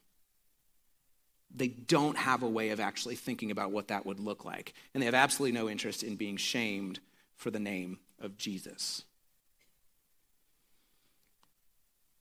They 1.56 1.70
don't 1.70 2.18
have 2.18 2.44
a 2.44 2.48
way 2.48 2.70
of 2.70 2.80
actually 2.80 3.16
thinking 3.16 3.50
about 3.50 3.72
what 3.72 3.88
that 3.88 4.06
would 4.06 4.20
look 4.20 4.46
like. 4.46 4.74
And 4.94 5.02
they 5.02 5.06
have 5.06 5.16
absolutely 5.16 5.58
no 5.58 5.68
interest 5.68 6.04
in 6.04 6.16
being 6.16 6.38
shamed 6.38 7.00
for 7.36 7.50
the 7.50 7.60
name 7.60 7.98
of 8.20 8.38
Jesus. 8.38 9.04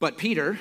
But 0.03 0.17
Peter 0.17 0.59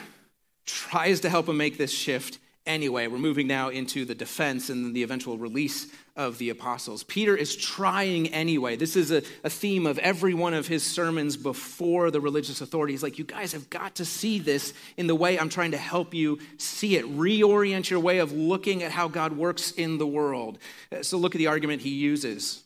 tries 0.66 1.18
to 1.22 1.28
help 1.28 1.48
him 1.48 1.56
make 1.56 1.76
this 1.76 1.90
shift 1.90 2.38
anyway. 2.64 3.08
We're 3.08 3.18
moving 3.18 3.48
now 3.48 3.70
into 3.70 4.04
the 4.04 4.14
defense 4.14 4.70
and 4.70 4.94
the 4.94 5.02
eventual 5.02 5.36
release 5.36 5.88
of 6.14 6.38
the 6.38 6.50
apostles. 6.50 7.02
Peter 7.02 7.36
is 7.36 7.56
trying 7.56 8.28
anyway. 8.28 8.76
This 8.76 8.94
is 8.94 9.10
a, 9.10 9.24
a, 9.42 9.50
theme 9.50 9.84
of 9.84 9.98
every 9.98 10.32
one 10.32 10.54
of 10.54 10.68
his 10.68 10.84
sermons 10.84 11.36
before 11.36 12.12
the 12.12 12.20
religious 12.20 12.60
authorities. 12.60 13.02
Like, 13.02 13.18
you 13.18 13.24
guys 13.24 13.52
have 13.52 13.68
got 13.68 13.96
to 13.96 14.04
see 14.04 14.38
this 14.38 14.74
in 14.96 15.08
the 15.08 15.16
way 15.16 15.36
I'm 15.36 15.48
trying 15.48 15.72
to 15.72 15.76
help 15.76 16.14
you 16.14 16.38
see 16.56 16.94
it. 16.94 17.04
Reorient 17.06 17.90
your 17.90 17.98
way 17.98 18.18
of 18.18 18.30
looking 18.30 18.84
at 18.84 18.92
how 18.92 19.08
God 19.08 19.32
works 19.32 19.72
in 19.72 19.98
the 19.98 20.06
world. 20.06 20.58
Uh, 20.92 21.02
so, 21.02 21.18
look 21.18 21.34
at 21.34 21.38
the 21.38 21.48
argument 21.48 21.82
he 21.82 21.90
uses 21.90 22.62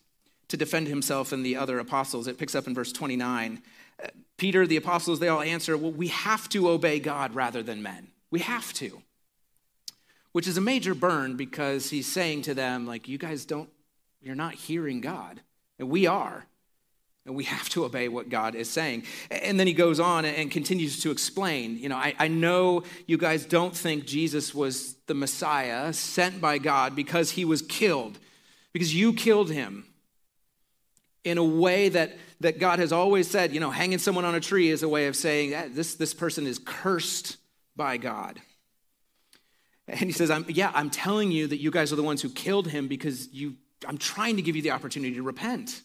to 0.48 0.58
defend 0.58 0.88
himself 0.88 1.32
and 1.32 1.42
the 1.42 1.56
other 1.56 1.78
apostles. 1.78 2.26
It 2.26 2.36
picks 2.36 2.54
up 2.54 2.66
in 2.66 2.74
verse 2.74 2.92
29. 2.92 3.62
Peter, 4.36 4.66
the 4.66 4.76
apostles, 4.76 5.18
they 5.18 5.28
all 5.28 5.42
answer, 5.42 5.76
Well, 5.76 5.92
we 5.92 6.08
have 6.08 6.48
to 6.50 6.68
obey 6.68 7.00
God 7.00 7.34
rather 7.34 7.62
than 7.62 7.82
men. 7.82 8.08
We 8.30 8.40
have 8.40 8.72
to 8.74 9.02
which 10.36 10.46
is 10.46 10.58
a 10.58 10.60
major 10.60 10.94
burn 10.94 11.34
because 11.34 11.88
he's 11.88 12.06
saying 12.06 12.42
to 12.42 12.52
them, 12.52 12.86
like, 12.86 13.08
you 13.08 13.16
guys 13.16 13.46
don't, 13.46 13.70
you're 14.20 14.34
not 14.34 14.52
hearing 14.52 15.00
God. 15.00 15.40
And 15.78 15.88
we 15.88 16.06
are. 16.06 16.44
And 17.24 17.34
we 17.34 17.44
have 17.44 17.70
to 17.70 17.86
obey 17.86 18.08
what 18.08 18.28
God 18.28 18.54
is 18.54 18.68
saying. 18.68 19.04
And 19.30 19.58
then 19.58 19.66
he 19.66 19.72
goes 19.72 19.98
on 19.98 20.26
and 20.26 20.50
continues 20.50 21.00
to 21.04 21.10
explain. 21.10 21.78
You 21.78 21.88
know, 21.88 21.96
I, 21.96 22.14
I 22.18 22.28
know 22.28 22.82
you 23.06 23.16
guys 23.16 23.46
don't 23.46 23.74
think 23.74 24.04
Jesus 24.04 24.54
was 24.54 24.96
the 25.06 25.14
Messiah 25.14 25.94
sent 25.94 26.38
by 26.38 26.58
God 26.58 26.94
because 26.94 27.30
he 27.30 27.46
was 27.46 27.62
killed, 27.62 28.18
because 28.74 28.94
you 28.94 29.14
killed 29.14 29.50
him 29.50 29.86
in 31.24 31.38
a 31.38 31.44
way 31.44 31.88
that, 31.88 32.18
that 32.40 32.58
God 32.58 32.78
has 32.78 32.92
always 32.92 33.30
said, 33.30 33.52
you 33.52 33.60
know, 33.60 33.70
hanging 33.70 33.98
someone 33.98 34.24
on 34.24 34.34
a 34.34 34.40
tree 34.40 34.70
is 34.70 34.82
a 34.82 34.88
way 34.88 35.06
of 35.06 35.16
saying 35.16 35.74
this, 35.74 35.94
this 35.94 36.14
person 36.14 36.46
is 36.46 36.58
cursed 36.58 37.38
by 37.74 37.96
God. 37.96 38.40
And 39.88 40.00
he 40.00 40.12
says, 40.12 40.30
I'm, 40.30 40.44
Yeah, 40.48 40.70
I'm 40.74 40.90
telling 40.90 41.30
you 41.30 41.46
that 41.46 41.58
you 41.58 41.70
guys 41.70 41.92
are 41.92 41.96
the 41.96 42.02
ones 42.02 42.22
who 42.22 42.28
killed 42.28 42.68
him 42.68 42.88
because 42.88 43.32
you, 43.32 43.54
I'm 43.86 43.98
trying 43.98 44.36
to 44.36 44.42
give 44.42 44.56
you 44.56 44.62
the 44.62 44.72
opportunity 44.72 45.14
to 45.14 45.22
repent. 45.22 45.82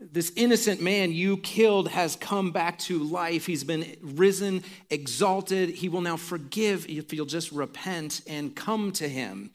This 0.00 0.32
innocent 0.36 0.80
man 0.80 1.10
you 1.10 1.38
killed 1.38 1.88
has 1.88 2.14
come 2.14 2.52
back 2.52 2.78
to 2.80 3.02
life. 3.02 3.46
He's 3.46 3.64
been 3.64 3.96
risen, 4.00 4.62
exalted. 4.90 5.70
He 5.70 5.88
will 5.88 6.02
now 6.02 6.16
forgive 6.16 6.88
if 6.88 7.12
you'll 7.12 7.26
just 7.26 7.50
repent 7.50 8.20
and 8.28 8.54
come 8.54 8.92
to 8.92 9.08
him. 9.08 9.50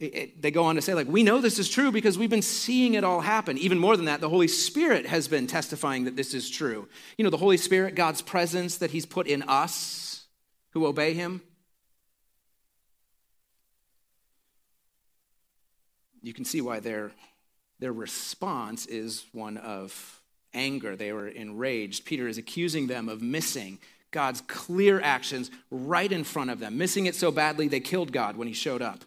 They 0.00 0.50
go 0.50 0.64
on 0.64 0.76
to 0.76 0.82
say, 0.82 0.94
like, 0.94 1.08
we 1.08 1.22
know 1.22 1.42
this 1.42 1.58
is 1.58 1.68
true 1.68 1.92
because 1.92 2.16
we've 2.16 2.30
been 2.30 2.40
seeing 2.40 2.94
it 2.94 3.04
all 3.04 3.20
happen. 3.20 3.58
Even 3.58 3.78
more 3.78 3.96
than 3.96 4.06
that, 4.06 4.22
the 4.22 4.30
Holy 4.30 4.48
Spirit 4.48 5.06
has 5.06 5.28
been 5.28 5.46
testifying 5.46 6.04
that 6.04 6.16
this 6.16 6.32
is 6.32 6.48
true. 6.48 6.88
You 7.18 7.24
know, 7.24 7.30
the 7.30 7.36
Holy 7.36 7.58
Spirit, 7.58 7.94
God's 7.94 8.22
presence 8.22 8.78
that 8.78 8.92
He's 8.92 9.04
put 9.04 9.26
in 9.26 9.42
us 9.42 10.24
who 10.70 10.86
obey 10.86 11.12
Him. 11.12 11.42
You 16.22 16.32
can 16.32 16.46
see 16.46 16.62
why 16.62 16.80
they're 16.80 17.12
their 17.78 17.92
response 17.92 18.84
is 18.86 19.24
one 19.32 19.56
of 19.56 20.20
anger. 20.52 20.96
They 20.96 21.12
were 21.12 21.28
enraged. 21.28 22.04
Peter 22.04 22.28
is 22.28 22.36
accusing 22.36 22.86
them 22.86 23.08
of 23.08 23.22
missing 23.22 23.78
God's 24.10 24.42
clear 24.42 25.00
actions 25.00 25.50
right 25.70 26.10
in 26.10 26.24
front 26.24 26.50
of 26.50 26.58
them, 26.58 26.76
missing 26.76 27.06
it 27.06 27.14
so 27.14 27.30
badly 27.30 27.68
they 27.68 27.80
killed 27.80 28.12
God 28.12 28.36
when 28.36 28.48
he 28.48 28.54
showed 28.54 28.82
up. 28.82 29.04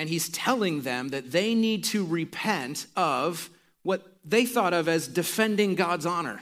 And 0.00 0.08
he's 0.08 0.30
telling 0.30 0.80
them 0.80 1.10
that 1.10 1.30
they 1.30 1.54
need 1.54 1.84
to 1.84 2.06
repent 2.06 2.86
of 2.96 3.50
what 3.82 4.16
they 4.24 4.46
thought 4.46 4.72
of 4.72 4.88
as 4.88 5.06
defending 5.06 5.74
God's 5.74 6.06
honor. 6.06 6.40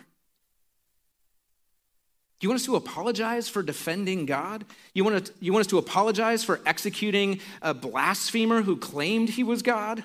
Do 2.38 2.44
you 2.44 2.51
want 2.51 2.61
us 2.61 2.66
to 2.66 2.77
apologize 2.77 3.49
for 3.49 3.64
defending 3.64 4.27
God? 4.27 4.64
You 4.94 5.03
want, 5.03 5.27
to, 5.27 5.33
you 5.40 5.53
want 5.53 5.62
us 5.62 5.71
to 5.71 5.79
apologize 5.79 6.44
for 6.44 6.61
executing 6.66 7.40
a 7.61 7.75
blasphemer 7.75 8.62
who 8.62 8.77
claimed 8.77 9.31
he 9.31 9.42
was 9.42 9.62
God? 9.62 10.05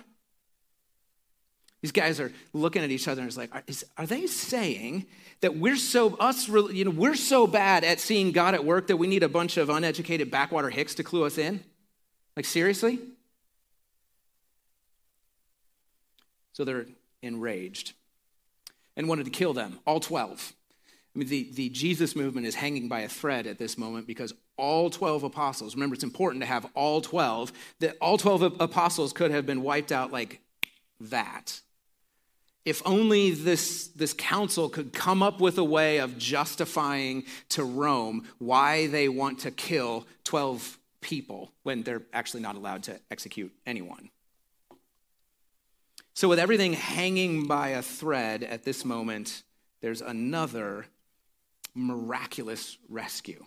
These 1.84 1.92
guys 1.92 2.20
are 2.20 2.34
looking 2.54 2.82
at 2.82 2.90
each 2.90 3.08
other 3.08 3.22
and 3.22 3.28
it's 3.28 3.38
like, 3.38 3.54
are, 3.54 3.62
is, 3.68 3.86
are 4.00 4.08
they 4.08 4.26
saying 4.26 5.06
that 5.42 5.58
we're 5.58 5.76
so 5.76 6.16
us, 6.16 6.48
you 6.48 6.86
know, 6.86 6.90
we're 6.90 7.14
so 7.14 7.46
bad 7.46 7.84
at 7.84 8.00
seeing 8.00 8.32
God 8.32 8.56
at 8.56 8.66
work 8.66 8.88
that 8.88 8.98
we 8.98 9.06
need 9.06 9.22
a 9.22 9.30
bunch 9.30 9.58
of 9.58 9.70
uneducated 9.70 10.32
backwater 10.32 10.72
hicks 10.72 10.96
to 10.96 11.04
clue 11.04 11.24
us 11.24 11.38
in? 11.38 11.64
Like 12.36 12.46
seriously? 12.46 12.98
So 16.54 16.64
they're 16.64 16.86
enraged 17.22 17.94
and 18.96 19.08
wanted 19.08 19.26
to 19.26 19.32
kill 19.32 19.54
them, 19.54 19.80
all 19.86 20.00
12. 20.00 20.54
I 21.16 21.20
mean, 21.20 21.28
the, 21.28 21.50
the 21.54 21.70
Jesus 21.70 22.16
movement 22.16 22.48
is 22.48 22.56
hanging 22.56 22.88
by 22.88 23.02
a 23.02 23.10
thread 23.10 23.46
at 23.46 23.60
this 23.60 23.78
moment 23.78 24.08
because 24.08 24.34
all 24.58 24.90
12 24.90 25.24
apostles, 25.24 25.76
remember, 25.76 25.96
it's 25.96 26.04
important 26.04 26.42
to 26.42 26.48
have 26.48 26.66
all 26.76 27.02
12, 27.02 27.52
that 27.80 27.98
all 28.02 28.18
12 28.18 28.60
apostles 28.60 29.14
could 29.14 29.32
have 29.32 29.46
been 29.46 29.62
wiped 29.62 29.92
out 29.92 30.12
like 30.12 30.42
that. 31.00 31.60
If 32.66 32.82
only 32.86 33.32
this, 33.32 33.88
this 33.90 34.14
council 34.14 34.70
could 34.70 34.94
come 34.94 35.22
up 35.22 35.42
with 35.42 35.58
a 35.58 35.64
way 35.64 35.98
of 35.98 36.18
justifying 36.18 37.26
to 37.50 37.64
Rome 37.64 38.26
why 38.40 38.88
they 38.88 39.10
want 39.10 39.40
to 39.40 39.52
kill 39.52 40.08
12 40.24 40.80
people 41.02 41.52
when 41.64 41.84
they're 41.84 42.04
actually 42.14 42.42
not 42.42 42.56
allowed 42.56 42.84
to 42.84 43.00
execute 43.12 43.52
anyone. 43.66 44.10
So, 46.14 46.30
with 46.30 46.40
everything 46.40 46.74
hanging 46.74 47.48
by 47.48 47.70
a 47.70 47.82
thread 47.82 48.44
at 48.44 48.64
this 48.64 48.86
moment, 48.86 49.44
there's 49.82 50.02
another 50.02 50.86
miraculous 51.74 52.78
rescue 52.88 53.44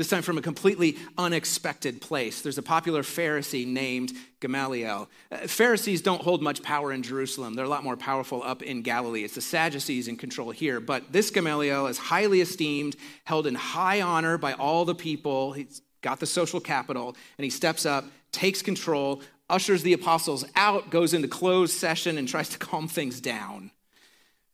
this 0.00 0.08
time 0.08 0.22
from 0.22 0.38
a 0.38 0.40
completely 0.40 0.96
unexpected 1.18 2.00
place. 2.00 2.40
There's 2.40 2.56
a 2.56 2.62
popular 2.62 3.02
Pharisee 3.02 3.66
named 3.66 4.14
Gamaliel. 4.40 5.10
Uh, 5.30 5.36
Pharisees 5.46 6.00
don't 6.00 6.22
hold 6.22 6.42
much 6.42 6.62
power 6.62 6.90
in 6.90 7.02
Jerusalem, 7.02 7.52
they're 7.52 7.66
a 7.66 7.68
lot 7.68 7.84
more 7.84 7.98
powerful 7.98 8.42
up 8.42 8.62
in 8.62 8.80
Galilee. 8.80 9.24
It's 9.24 9.34
the 9.34 9.42
Sadducees 9.42 10.08
in 10.08 10.16
control 10.16 10.52
here. 10.52 10.80
But 10.80 11.12
this 11.12 11.28
Gamaliel 11.28 11.86
is 11.86 11.98
highly 11.98 12.40
esteemed, 12.40 12.96
held 13.24 13.46
in 13.46 13.54
high 13.54 14.00
honor 14.00 14.38
by 14.38 14.54
all 14.54 14.86
the 14.86 14.94
people. 14.94 15.52
He's 15.52 15.82
got 16.00 16.18
the 16.18 16.24
social 16.24 16.60
capital, 16.60 17.14
and 17.36 17.44
he 17.44 17.50
steps 17.50 17.84
up, 17.84 18.06
takes 18.32 18.62
control, 18.62 19.20
ushers 19.50 19.82
the 19.82 19.92
apostles 19.92 20.44
out, 20.54 20.90
goes 20.90 21.12
into 21.12 21.28
closed 21.28 21.72
session, 21.72 22.16
and 22.16 22.28
tries 22.28 22.48
to 22.50 22.58
calm 22.58 22.88
things 22.88 23.20
down. 23.20 23.70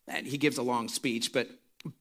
And 0.09 0.27
he 0.27 0.39
gives 0.39 0.59
a 0.59 0.63
long 0.63 0.89
speech, 0.89 1.33
but 1.33 1.49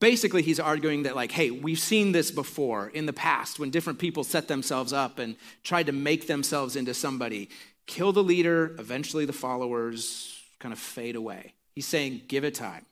basically 0.00 0.42
he's 0.42 0.60
arguing 0.60 1.04
that 1.04 1.14
like 1.14 1.30
hey 1.32 1.50
we've 1.50 1.78
seen 1.78 2.12
this 2.12 2.30
before 2.30 2.88
in 2.88 3.06
the 3.06 3.12
past 3.12 3.58
when 3.58 3.70
different 3.70 3.98
people 3.98 4.24
set 4.24 4.48
themselves 4.48 4.92
up 4.92 5.18
and 5.18 5.36
tried 5.62 5.86
to 5.86 5.92
make 5.92 6.26
themselves 6.26 6.76
into 6.76 6.94
somebody. 6.94 7.48
Kill 7.86 8.12
the 8.12 8.22
leader 8.22 8.74
eventually 8.78 9.24
the 9.24 9.32
followers 9.32 10.42
kind 10.58 10.72
of 10.72 10.78
fade 10.78 11.16
away. 11.16 11.54
He's 11.74 11.86
saying 11.86 12.22
give 12.28 12.44
it 12.44 12.54
time. 12.54 12.84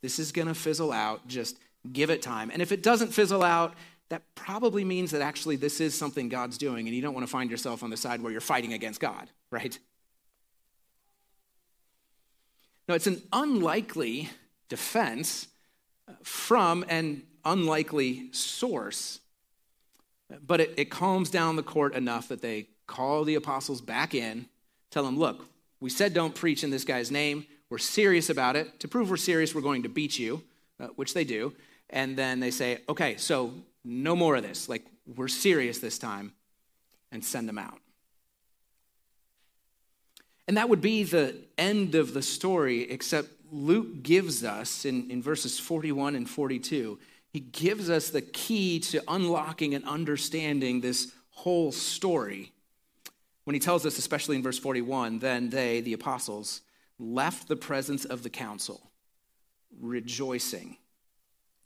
This 0.00 0.18
is 0.18 0.32
going 0.32 0.48
to 0.48 0.54
fizzle 0.54 0.90
out 0.90 1.28
just 1.28 1.56
give 1.92 2.10
it 2.10 2.22
time. 2.22 2.50
And 2.50 2.62
if 2.62 2.72
it 2.72 2.82
doesn't 2.82 3.12
fizzle 3.12 3.42
out 3.42 3.74
that 4.12 4.22
probably 4.34 4.84
means 4.84 5.10
that 5.10 5.22
actually 5.22 5.56
this 5.56 5.80
is 5.80 5.96
something 5.96 6.28
god's 6.28 6.58
doing 6.58 6.86
and 6.86 6.94
you 6.94 7.02
don't 7.02 7.14
want 7.14 7.26
to 7.26 7.30
find 7.30 7.50
yourself 7.50 7.82
on 7.82 7.90
the 7.90 7.96
side 7.96 8.22
where 8.22 8.30
you're 8.30 8.40
fighting 8.40 8.72
against 8.72 9.00
god 9.00 9.28
right 9.50 9.78
no 12.88 12.94
it's 12.94 13.06
an 13.06 13.22
unlikely 13.32 14.30
defense 14.68 15.48
from 16.22 16.84
an 16.88 17.22
unlikely 17.44 18.32
source. 18.32 19.20
But 20.46 20.60
it, 20.60 20.74
it 20.76 20.90
calms 20.90 21.30
down 21.30 21.56
the 21.56 21.62
court 21.62 21.94
enough 21.94 22.28
that 22.28 22.40
they 22.40 22.68
call 22.86 23.24
the 23.24 23.34
apostles 23.34 23.80
back 23.80 24.14
in, 24.14 24.46
tell 24.90 25.04
them, 25.04 25.18
look, 25.18 25.46
we 25.80 25.90
said 25.90 26.14
don't 26.14 26.34
preach 26.34 26.64
in 26.64 26.70
this 26.70 26.84
guy's 26.84 27.10
name. 27.10 27.46
We're 27.68 27.78
serious 27.78 28.30
about 28.30 28.56
it. 28.56 28.80
To 28.80 28.88
prove 28.88 29.10
we're 29.10 29.16
serious, 29.16 29.54
we're 29.54 29.60
going 29.60 29.82
to 29.82 29.88
beat 29.88 30.18
you, 30.18 30.42
uh, 30.80 30.88
which 30.96 31.14
they 31.14 31.24
do. 31.24 31.54
And 31.90 32.16
then 32.16 32.40
they 32.40 32.50
say, 32.50 32.78
okay, 32.88 33.16
so 33.16 33.52
no 33.84 34.14
more 34.16 34.36
of 34.36 34.42
this. 34.42 34.68
Like, 34.68 34.84
we're 35.16 35.28
serious 35.28 35.78
this 35.78 35.98
time, 35.98 36.32
and 37.10 37.24
send 37.24 37.48
them 37.48 37.58
out. 37.58 37.78
And 40.48 40.56
that 40.56 40.68
would 40.68 40.80
be 40.80 41.04
the 41.04 41.36
end 41.56 41.94
of 41.94 42.14
the 42.14 42.22
story, 42.22 42.90
except 42.90 43.28
Luke 43.50 44.02
gives 44.02 44.44
us 44.44 44.84
in, 44.84 45.10
in 45.10 45.22
verses 45.22 45.58
41 45.58 46.16
and 46.16 46.28
42, 46.28 46.98
he 47.32 47.40
gives 47.40 47.88
us 47.88 48.10
the 48.10 48.22
key 48.22 48.80
to 48.80 49.02
unlocking 49.08 49.74
and 49.74 49.84
understanding 49.84 50.80
this 50.80 51.12
whole 51.30 51.72
story. 51.72 52.52
When 53.44 53.54
he 53.54 53.60
tells 53.60 53.86
us, 53.86 53.98
especially 53.98 54.36
in 54.36 54.42
verse 54.42 54.58
41, 54.58 55.18
then 55.18 55.50
they, 55.50 55.80
the 55.80 55.94
apostles, 55.94 56.60
left 56.98 57.48
the 57.48 57.56
presence 57.56 58.04
of 58.04 58.22
the 58.22 58.30
council, 58.30 58.90
rejoicing 59.80 60.76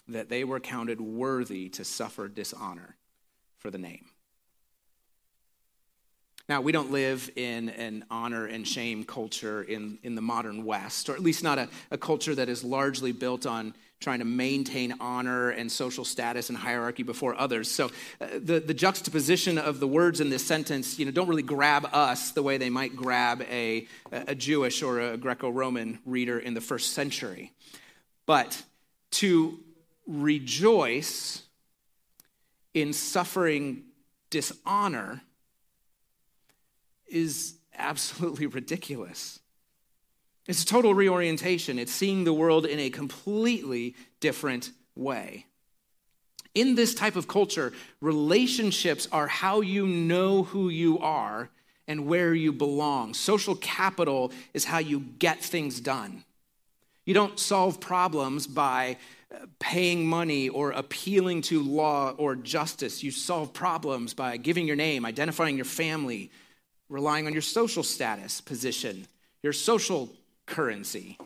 that 0.09 0.29
they 0.29 0.45
were 0.45 0.61
counted 0.61 1.01
worthy 1.01 1.69
to 1.71 1.85
suffer 1.85 2.29
dishonor 2.29 2.97
for 3.59 3.71
the 3.71 3.79
name. 3.79 4.07
Now, 6.49 6.61
we 6.61 6.71
don't 6.71 6.93
live 6.93 7.29
in 7.35 7.71
an 7.71 8.05
honor 8.09 8.47
and 8.47 8.67
shame 8.69 9.03
culture 9.03 9.65
in, 9.65 9.99
in 10.05 10.15
the 10.15 10.23
modern 10.23 10.65
West, 10.65 11.09
or 11.09 11.15
at 11.15 11.21
least 11.21 11.43
not 11.43 11.59
a, 11.59 11.69
a 11.91 11.99
culture 11.99 12.37
that 12.37 12.49
is 12.49 12.63
largely 12.63 13.11
built 13.11 13.47
on 13.47 13.75
trying 13.99 14.21
to 14.21 14.25
maintain 14.25 14.95
honor 15.01 15.51
and 15.51 15.73
social 15.73 16.05
status 16.05 16.49
and 16.49 16.57
hierarchy 16.57 17.03
before 17.03 17.35
others. 17.35 17.69
So 17.69 17.87
uh, 18.21 18.27
the, 18.39 18.61
the 18.61 18.75
juxtaposition 18.75 19.59
of 19.59 19.81
the 19.81 19.89
words 19.89 20.21
in 20.21 20.31
this 20.31 20.47
sentence, 20.47 21.01
you 21.01 21.05
know, 21.05 21.11
don't 21.11 21.27
really 21.27 21.43
grab 21.43 21.89
us 21.93 22.31
the 22.31 22.43
way 22.43 22.59
they 22.59 22.71
might 22.71 22.95
grab 22.95 23.43
a, 23.51 23.89
a 24.13 24.35
Jewish 24.37 24.85
or 24.85 25.01
a 25.01 25.17
Greco-Roman 25.17 25.99
reader 26.07 26.39
in 26.39 26.55
the 26.55 26.61
first 26.61 26.93
century. 26.93 27.53
But 28.25 28.63
to 29.13 29.59
rejoice 30.07 31.43
in 32.75 32.93
suffering 32.93 33.85
dishonor 34.31 35.23
is 37.07 37.55
absolutely 37.77 38.47
ridiculous. 38.59 39.41
It's 40.47 40.63
a 40.63 40.67
total 40.67 40.95
reorientation. 40.95 41.79
It's 41.79 41.93
seeing 41.93 42.25
the 42.25 42.33
world 42.33 42.67
in 42.67 42.79
a 42.79 42.91
completely 42.91 43.97
different 44.21 44.71
way. 44.95 45.47
In 46.55 46.75
this 46.75 46.95
type 46.95 47.17
of 47.17 47.29
culture, 47.29 47.73
relationships 48.01 49.09
are 49.13 49.27
how 49.27 49.61
you 49.61 49.87
know 49.87 50.45
who 50.45 50.69
you 50.69 50.99
are 51.01 51.51
and 51.89 52.07
where 52.07 52.33
you 52.33 52.53
belong. 52.53 53.13
Social 53.13 53.57
capital 53.57 54.33
is 54.55 54.65
how 54.65 54.79
you 54.79 55.01
get 55.01 55.43
things 55.43 55.81
done. 55.81 56.25
You 57.05 57.15
don't 57.15 57.39
solve 57.39 57.81
problems 57.81 58.47
by 58.47 58.97
paying 59.59 60.07
money 60.07 60.49
or 60.49 60.71
appealing 60.71 61.43
to 61.43 61.63
law 61.63 62.11
or 62.17 62.35
justice. 62.37 63.03
You 63.03 63.11
solve 63.11 63.53
problems 63.53 64.15
by 64.15 64.37
giving 64.37 64.67
your 64.67 64.77
name, 64.77 65.05
identifying 65.05 65.57
your 65.57 65.65
family, 65.65 66.31
relying 66.89 67.27
on 67.27 67.33
your 67.33 67.43
social 67.43 67.83
status, 67.83 68.41
position, 68.41 69.07
your 69.43 69.53
social 69.53 70.13
currency. 70.47 71.19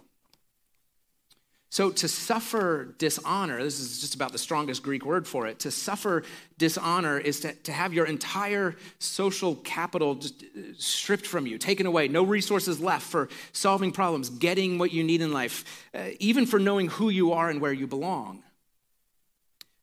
So, 1.72 1.90
to 1.92 2.08
suffer 2.08 2.96
dishonor, 2.98 3.62
this 3.62 3.78
is 3.78 4.00
just 4.00 4.16
about 4.16 4.32
the 4.32 4.38
strongest 4.38 4.82
Greek 4.82 5.06
word 5.06 5.28
for 5.28 5.46
it. 5.46 5.60
To 5.60 5.70
suffer 5.70 6.24
dishonor 6.58 7.16
is 7.16 7.38
to, 7.40 7.52
to 7.52 7.70
have 7.70 7.94
your 7.94 8.06
entire 8.06 8.74
social 8.98 9.54
capital 9.54 10.18
uh, 10.20 10.60
stripped 10.76 11.28
from 11.28 11.46
you, 11.46 11.58
taken 11.58 11.86
away, 11.86 12.08
no 12.08 12.24
resources 12.24 12.80
left 12.80 13.06
for 13.06 13.28
solving 13.52 13.92
problems, 13.92 14.30
getting 14.30 14.78
what 14.78 14.92
you 14.92 15.04
need 15.04 15.20
in 15.20 15.32
life, 15.32 15.86
uh, 15.94 16.08
even 16.18 16.44
for 16.44 16.58
knowing 16.58 16.88
who 16.88 17.08
you 17.08 17.32
are 17.32 17.48
and 17.48 17.60
where 17.60 17.72
you 17.72 17.86
belong. 17.86 18.42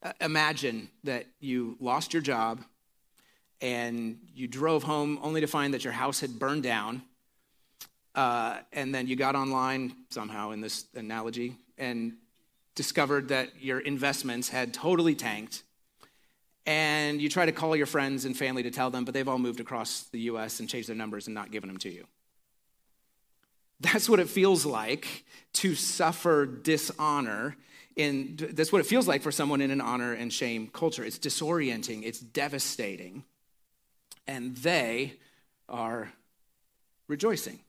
Uh, 0.03 0.11
imagine 0.19 0.89
that 1.05 1.25
you 1.39 1.77
lost 1.79 2.11
your 2.13 2.21
job 2.21 2.61
and 3.61 4.19
you 4.35 4.45
drove 4.45 4.83
home 4.83 5.19
only 5.21 5.39
to 5.39 5.47
find 5.47 5.73
that 5.73 5.85
your 5.85 5.93
house 5.93 6.19
had 6.19 6.37
burned 6.37 6.63
down. 6.63 7.01
Uh, 8.13 8.57
and 8.73 8.93
then 8.93 9.07
you 9.07 9.15
got 9.15 9.35
online 9.35 9.95
somehow 10.09 10.51
in 10.51 10.59
this 10.59 10.85
analogy 10.93 11.55
and 11.77 12.13
discovered 12.75 13.29
that 13.29 13.61
your 13.61 13.79
investments 13.79 14.49
had 14.49 14.73
totally 14.73 15.15
tanked. 15.15 15.63
And 16.65 17.21
you 17.21 17.29
try 17.29 17.45
to 17.45 17.51
call 17.51 17.75
your 17.75 17.85
friends 17.85 18.25
and 18.25 18.35
family 18.35 18.63
to 18.63 18.71
tell 18.71 18.89
them, 18.89 19.05
but 19.05 19.13
they've 19.13 19.27
all 19.27 19.39
moved 19.39 19.59
across 19.59 20.03
the 20.11 20.19
US 20.21 20.59
and 20.59 20.69
changed 20.69 20.89
their 20.89 20.95
numbers 20.95 21.27
and 21.27 21.33
not 21.33 21.51
given 21.51 21.67
them 21.67 21.77
to 21.79 21.89
you. 21.89 22.05
That's 23.79 24.09
what 24.09 24.19
it 24.19 24.29
feels 24.29 24.65
like 24.65 25.25
to 25.53 25.75
suffer 25.75 26.45
dishonor. 26.45 27.55
In, 27.95 28.37
that's 28.53 28.71
what 28.71 28.79
it 28.79 28.85
feels 28.85 29.07
like 29.07 29.21
for 29.21 29.31
someone 29.31 29.61
in 29.61 29.71
an 29.71 29.81
honor 29.81 30.13
and 30.13 30.31
shame 30.31 30.67
culture. 30.67 31.03
It's 31.03 31.19
disorienting, 31.19 32.03
it's 32.03 32.19
devastating. 32.19 33.23
And 34.27 34.55
they 34.57 35.13
are 35.69 36.11
rejoicing. 37.07 37.59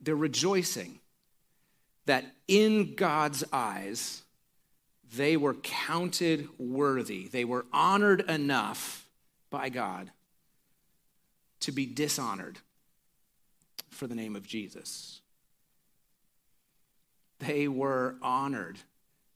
They're 0.00 0.14
rejoicing 0.16 1.00
that 2.06 2.24
in 2.48 2.94
God's 2.94 3.44
eyes, 3.52 4.22
they 5.14 5.36
were 5.36 5.54
counted 5.54 6.48
worthy. 6.58 7.28
They 7.28 7.44
were 7.44 7.66
honored 7.72 8.20
enough 8.22 9.06
by 9.50 9.68
God 9.68 10.10
to 11.60 11.72
be 11.72 11.86
dishonored 11.86 12.58
for 13.90 14.06
the 14.06 14.14
name 14.14 14.36
of 14.36 14.46
Jesus. 14.46 15.20
They 17.38 17.68
were 17.68 18.16
honored 18.22 18.78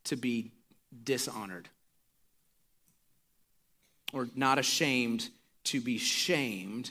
to 0.05 0.17
be 0.17 0.53
dishonored, 1.05 1.69
or 4.13 4.29
not 4.35 4.59
ashamed 4.59 5.29
to 5.65 5.81
be 5.81 5.99
shamed 5.99 6.91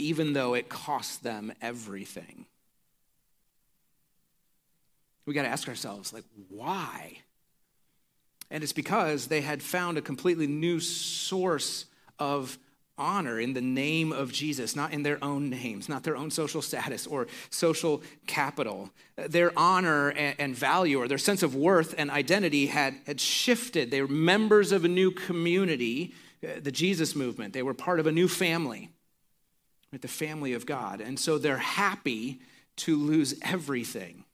even 0.00 0.32
though 0.32 0.54
it 0.54 0.68
cost 0.68 1.22
them 1.22 1.52
everything. 1.60 2.46
We 5.26 5.34
got 5.34 5.42
to 5.42 5.48
ask 5.48 5.68
ourselves, 5.68 6.12
like, 6.12 6.24
why? 6.48 7.18
And 8.50 8.64
it's 8.64 8.72
because 8.72 9.28
they 9.28 9.42
had 9.42 9.62
found 9.62 9.98
a 9.98 10.02
completely 10.02 10.46
new 10.46 10.80
source 10.80 11.84
of 12.18 12.58
honor 12.98 13.38
in 13.38 13.54
the 13.54 13.60
name 13.60 14.12
of 14.12 14.32
Jesus, 14.32 14.74
not 14.74 14.92
in 14.92 15.02
their 15.02 15.22
own 15.22 15.48
names, 15.48 15.88
not 15.88 16.02
their 16.02 16.16
own 16.16 16.30
social 16.30 16.60
status 16.60 17.06
or 17.06 17.28
social 17.50 18.02
capital. 18.26 18.90
Their 19.16 19.52
honor 19.56 20.10
and, 20.10 20.54
value 20.54 20.98
or 20.98 21.08
their 21.08 21.18
sense 21.18 21.42
of 21.42 21.54
worth 21.54 21.94
and 21.96 22.10
identity 22.10 22.66
had, 22.66 22.96
had 23.06 23.20
shifted. 23.20 23.90
They 23.90 24.02
were 24.02 24.08
members 24.08 24.72
of 24.72 24.84
a 24.84 24.88
new 24.88 25.10
community, 25.10 26.14
uh, 26.42 26.60
the 26.60 26.72
Jesus 26.72 27.14
movement. 27.14 27.54
They 27.54 27.62
were 27.62 27.74
part 27.74 28.00
of 28.00 28.06
a 28.06 28.12
new 28.12 28.28
family 28.28 28.90
right, 29.92 30.02
the 30.02 30.08
family 30.08 30.52
of 30.52 30.66
God. 30.66 31.00
And 31.00 31.18
so 31.18 31.38
they're 31.38 31.58
happy 31.58 32.40
to 32.76 32.96
lose 32.96 33.34
everything 33.42 34.24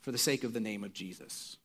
for 0.00 0.12
the 0.12 0.18
sake 0.18 0.44
of 0.44 0.52
the 0.52 0.60
name 0.60 0.84
of 0.84 0.92
Jesus. 0.92 1.56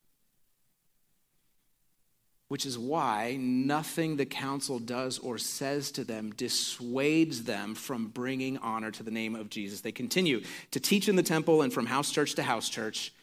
Which 2.48 2.66
is 2.66 2.78
why 2.78 3.38
nothing 3.40 4.18
the 4.18 4.26
council 4.26 4.78
does 4.78 5.18
or 5.18 5.38
says 5.38 5.92
to 5.94 6.04
them 6.04 6.32
dissuades 6.32 7.44
them 7.44 7.74
from 7.74 8.08
bringing 8.08 8.58
honor 8.58 8.92
to 8.92 9.04
the 9.04 9.12
name 9.12 9.36
of 9.36 9.50
Jesus. 9.50 9.82
They 9.82 9.92
continue 9.92 10.44
to 10.72 10.80
teach 10.80 11.10
in 11.10 11.16
the 11.16 11.24
temple 11.24 11.62
and 11.62 11.74
from 11.74 11.86
house 11.86 12.12
church 12.12 12.36
to 12.36 12.44
house 12.44 12.70
church. 12.70 13.14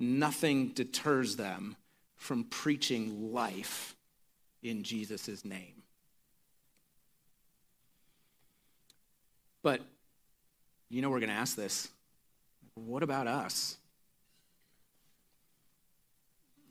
Nothing 0.00 0.68
deters 0.68 1.36
them 1.36 1.76
from 2.16 2.44
preaching 2.44 3.32
life 3.32 3.94
in 4.62 4.82
Jesus' 4.82 5.44
name. 5.44 5.79
But 9.62 9.80
you 10.90 11.02
know, 11.02 11.10
we're 11.10 11.20
going 11.20 11.30
to 11.30 11.36
ask 11.36 11.56
this 11.56 11.88
what 12.74 13.02
about 13.02 13.26
us? 13.26 13.76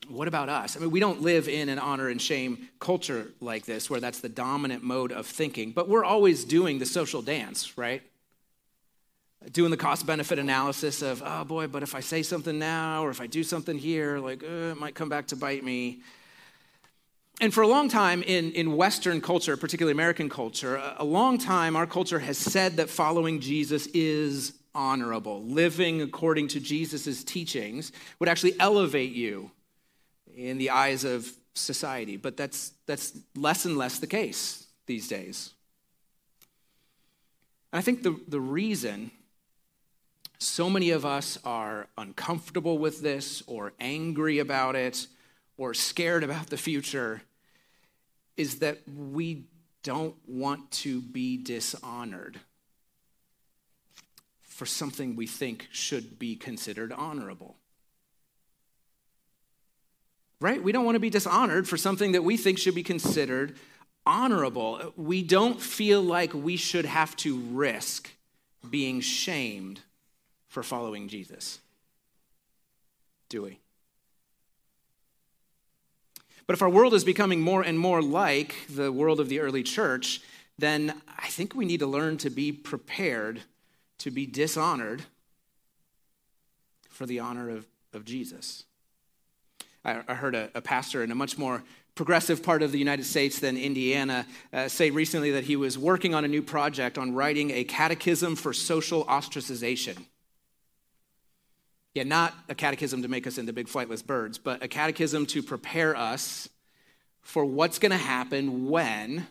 What 0.07 0.27
about 0.27 0.49
us? 0.49 0.75
I 0.75 0.79
mean, 0.79 0.89
we 0.89 0.99
don't 0.99 1.21
live 1.21 1.47
in 1.47 1.69
an 1.69 1.77
honor 1.77 2.09
and 2.09 2.19
shame 2.19 2.69
culture 2.79 3.27
like 3.41 3.65
this 3.65 3.89
where 3.89 3.99
that's 3.99 4.19
the 4.19 4.29
dominant 4.29 4.83
mode 4.83 5.11
of 5.11 5.27
thinking, 5.27 5.71
but 5.71 5.87
we're 5.87 6.03
always 6.03 6.43
doing 6.43 6.79
the 6.79 6.85
social 6.85 7.21
dance, 7.21 7.77
right? 7.77 8.01
Doing 9.51 9.69
the 9.69 9.77
cost 9.77 10.07
benefit 10.07 10.39
analysis 10.39 11.03
of, 11.03 11.21
oh 11.23 11.43
boy, 11.43 11.67
but 11.67 11.83
if 11.83 11.93
I 11.93 11.99
say 11.99 12.23
something 12.23 12.57
now 12.57 13.05
or 13.05 13.11
if 13.11 13.21
I 13.21 13.27
do 13.27 13.43
something 13.43 13.77
here, 13.77 14.17
like, 14.17 14.43
uh, 14.43 14.71
it 14.71 14.79
might 14.79 14.95
come 14.95 15.09
back 15.09 15.27
to 15.27 15.35
bite 15.35 15.63
me 15.63 16.01
and 17.39 17.53
for 17.53 17.61
a 17.61 17.67
long 17.67 17.87
time 17.87 18.21
in, 18.23 18.51
in 18.51 18.75
Western 18.75 19.21
culture, 19.21 19.55
particularly 19.55 19.93
American 19.93 20.29
culture, 20.29 20.75
a, 20.75 20.97
a 20.99 21.05
long 21.05 21.37
time 21.37 21.75
our 21.75 21.87
culture 21.87 22.19
has 22.19 22.37
said 22.37 22.77
that 22.77 22.89
following 22.89 23.39
Jesus 23.39 23.87
is 23.87 24.53
honorable. 24.75 25.43
Living 25.43 26.01
according 26.01 26.47
to 26.49 26.59
Jesus' 26.59 27.23
teachings 27.23 27.91
would 28.19 28.29
actually 28.29 28.59
elevate 28.59 29.13
you 29.13 29.51
in 30.35 30.57
the 30.57 30.69
eyes 30.69 31.03
of 31.03 31.31
society. 31.53 32.17
But 32.17 32.37
that's, 32.37 32.73
that's 32.85 33.17
less 33.35 33.65
and 33.65 33.77
less 33.77 33.99
the 33.99 34.07
case 34.07 34.67
these 34.85 35.07
days. 35.07 35.51
And 37.71 37.79
I 37.79 37.81
think 37.81 38.03
the, 38.03 38.19
the 38.27 38.39
reason 38.41 39.11
so 40.39 40.69
many 40.69 40.91
of 40.91 41.05
us 41.05 41.37
are 41.43 41.87
uncomfortable 41.97 42.77
with 42.77 43.01
this 43.01 43.43
or 43.45 43.73
angry 43.79 44.39
about 44.39 44.75
it 44.75 45.07
or 45.57 45.73
scared 45.73 46.23
about 46.23 46.47
the 46.47 46.57
future 46.57 47.21
is 48.39 48.59
that 48.59 48.77
we 48.87 49.43
don't 49.83 50.15
want 50.25 50.71
to 50.71 51.01
be 51.01 51.35
dishonored 51.35 52.39
for 54.41 54.65
something 54.65 55.17
we 55.17 55.27
think 55.27 55.67
should 55.73 56.17
be 56.17 56.37
considered 56.37 56.93
honorable. 56.93 57.57
Right? 60.39 60.63
We 60.63 60.71
don't 60.71 60.85
want 60.85 60.95
to 60.95 61.01
be 61.01 61.09
dishonored 61.09 61.67
for 61.67 61.75
something 61.75 62.13
that 62.13 62.23
we 62.23 62.37
think 62.37 62.59
should 62.59 62.75
be 62.75 62.81
considered 62.81 63.57
honorable. 64.05 64.93
We 64.95 65.21
don't 65.21 65.61
feel 65.61 66.01
like 66.01 66.33
we 66.33 66.55
should 66.55 66.85
have 66.85 67.17
to 67.17 67.39
risk 67.51 68.09
being 68.69 69.01
shamed 69.01 69.81
for 70.47 70.63
following 70.63 71.09
Jesus. 71.09 71.59
Do 73.27 73.41
we? 73.41 73.59
But 76.49 76.55
if 76.55 76.63
our 76.63 76.69
world 76.69 76.95
is 76.95 77.03
becoming 77.03 77.41
more 77.41 77.61
and 77.61 77.77
more 77.77 78.01
like 78.01 78.55
the 78.67 78.91
world 78.91 79.19
of 79.19 79.29
the 79.29 79.39
early 79.39 79.61
church, 79.61 80.19
then 80.57 80.99
I 81.19 81.27
think 81.27 81.53
we 81.53 81.63
need 81.63 81.79
to 81.81 81.85
learn 81.85 82.17
to 82.17 82.31
be 82.31 82.51
prepared 82.51 83.41
to 83.99 84.09
be 84.09 84.25
dishonored 84.25 85.03
for 86.89 87.05
the 87.05 87.19
honor 87.19 87.51
of, 87.51 87.67
of 87.93 88.03
Jesus. 88.03 88.63
I, 89.85 90.01
I 90.07 90.15
heard 90.15 90.33
a, 90.33 90.49
a, 90.55 90.61
pastor 90.61 91.03
in 91.03 91.11
a 91.11 91.15
much 91.15 91.37
more 91.37 91.61
progressive 91.93 92.41
part 92.41 92.63
of 92.63 92.71
the 92.71 92.79
United 92.79 93.05
States 93.05 93.37
than 93.37 93.55
Indiana 93.55 94.25
uh, 94.51 94.67
say 94.69 94.89
recently 94.89 95.29
that 95.29 95.43
he 95.43 95.55
was 95.55 95.77
working 95.77 96.15
on 96.15 96.25
a 96.25 96.27
new 96.27 96.41
project 96.41 96.97
on 96.97 97.13
writing 97.13 97.51
a 97.51 97.63
catechism 97.63 98.35
for 98.35 98.53
social 98.53 99.05
ostracization. 99.05 99.97
Yeah, 101.93 102.03
not 102.03 102.33
a 102.47 102.55
catechism 102.55 103.01
to 103.01 103.07
make 103.07 103.25
us 103.25 103.37
into 103.37 103.51
big 103.51 103.67
flightless 103.67 104.05
birds, 104.05 104.37
but 104.37 104.63
a 104.63 104.67
catechism 104.67 105.25
to 105.27 105.41
prepare 105.41 105.95
us 105.95 106.47
for 107.21 107.43
what's 107.43 107.79
going 107.79 107.91
to 107.91 107.97
happen 107.97 108.69
when 108.69 109.27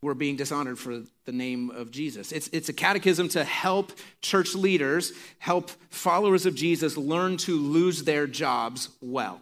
we're 0.00 0.14
being 0.14 0.36
dishonored 0.36 0.78
for 0.78 1.02
the 1.24 1.32
name 1.32 1.70
of 1.70 1.90
Jesus. 1.90 2.30
It's, 2.30 2.48
it's 2.52 2.68
a 2.68 2.72
catechism 2.72 3.28
to 3.30 3.42
help 3.42 3.92
church 4.22 4.54
leaders, 4.54 5.12
help 5.38 5.70
followers 5.90 6.46
of 6.46 6.54
Jesus 6.54 6.96
learn 6.96 7.36
to 7.38 7.58
lose 7.58 8.04
their 8.04 8.26
jobs 8.26 8.90
well. 9.00 9.40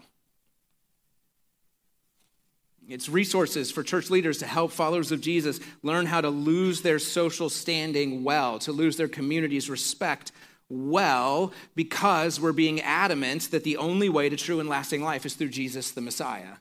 It's 2.89 3.09
resources 3.09 3.71
for 3.71 3.83
church 3.83 4.11
leaders 4.11 4.39
to 4.39 4.47
help 4.47 4.71
followers 4.71 5.11
of 5.11 5.21
Jesus 5.21 5.59
learn 5.83 6.07
how 6.07 6.21
to 6.21 6.31
lose 6.31 6.83
their 6.83 7.01
social 7.01 7.51
standing 7.51 8.23
well, 8.23 8.61
to 8.61 8.73
lose 8.73 8.97
their 8.97 9.09
community's 9.09 9.69
respect 9.69 10.31
well 10.69 11.53
because 11.75 12.41
we're 12.41 12.53
being 12.53 12.81
adamant 12.81 13.51
that 13.51 13.65
the 13.65 13.77
only 13.77 14.09
way 14.09 14.29
to 14.29 14.37
true 14.37 14.61
and 14.61 14.69
lasting 14.69 15.03
life 15.03 15.25
is 15.25 15.35
through 15.35 15.51
Jesus 15.51 15.91
the 15.93 16.01
Messiah. 16.01 16.57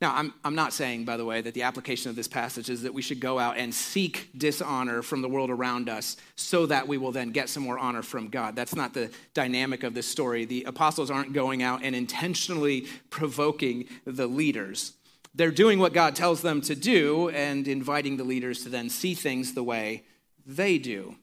Now, 0.00 0.14
I'm, 0.16 0.32
I'm 0.42 0.54
not 0.54 0.72
saying, 0.72 1.04
by 1.04 1.18
the 1.18 1.26
way, 1.26 1.42
that 1.42 1.52
the 1.52 1.64
application 1.64 2.08
of 2.08 2.16
this 2.16 2.28
passage 2.28 2.70
is 2.70 2.82
that 2.82 2.94
we 2.94 3.02
should 3.02 3.20
go 3.20 3.38
out 3.38 3.58
and 3.58 3.74
seek 3.74 4.30
dishonor 4.36 5.02
from 5.02 5.20
the 5.20 5.28
world 5.28 5.50
around 5.50 5.90
us 5.90 6.16
so 6.36 6.64
that 6.66 6.88
we 6.88 6.96
will 6.96 7.12
then 7.12 7.32
get 7.32 7.50
some 7.50 7.62
more 7.62 7.78
honor 7.78 8.00
from 8.00 8.28
God. 8.28 8.56
That's 8.56 8.74
not 8.74 8.94
the 8.94 9.10
dynamic 9.34 9.82
of 9.82 9.92
this 9.92 10.06
story. 10.06 10.46
The 10.46 10.64
apostles 10.64 11.10
aren't 11.10 11.34
going 11.34 11.62
out 11.62 11.82
and 11.82 11.94
intentionally 11.94 12.86
provoking 13.10 13.88
the 14.06 14.26
leaders. 14.26 14.94
They're 15.34 15.50
doing 15.50 15.78
what 15.78 15.92
God 15.92 16.16
tells 16.16 16.40
them 16.40 16.62
to 16.62 16.74
do 16.74 17.28
and 17.28 17.68
inviting 17.68 18.16
the 18.16 18.24
leaders 18.24 18.62
to 18.62 18.70
then 18.70 18.88
see 18.88 19.14
things 19.14 19.52
the 19.52 19.62
way 19.62 20.04
they 20.46 20.78
do. 20.78 21.16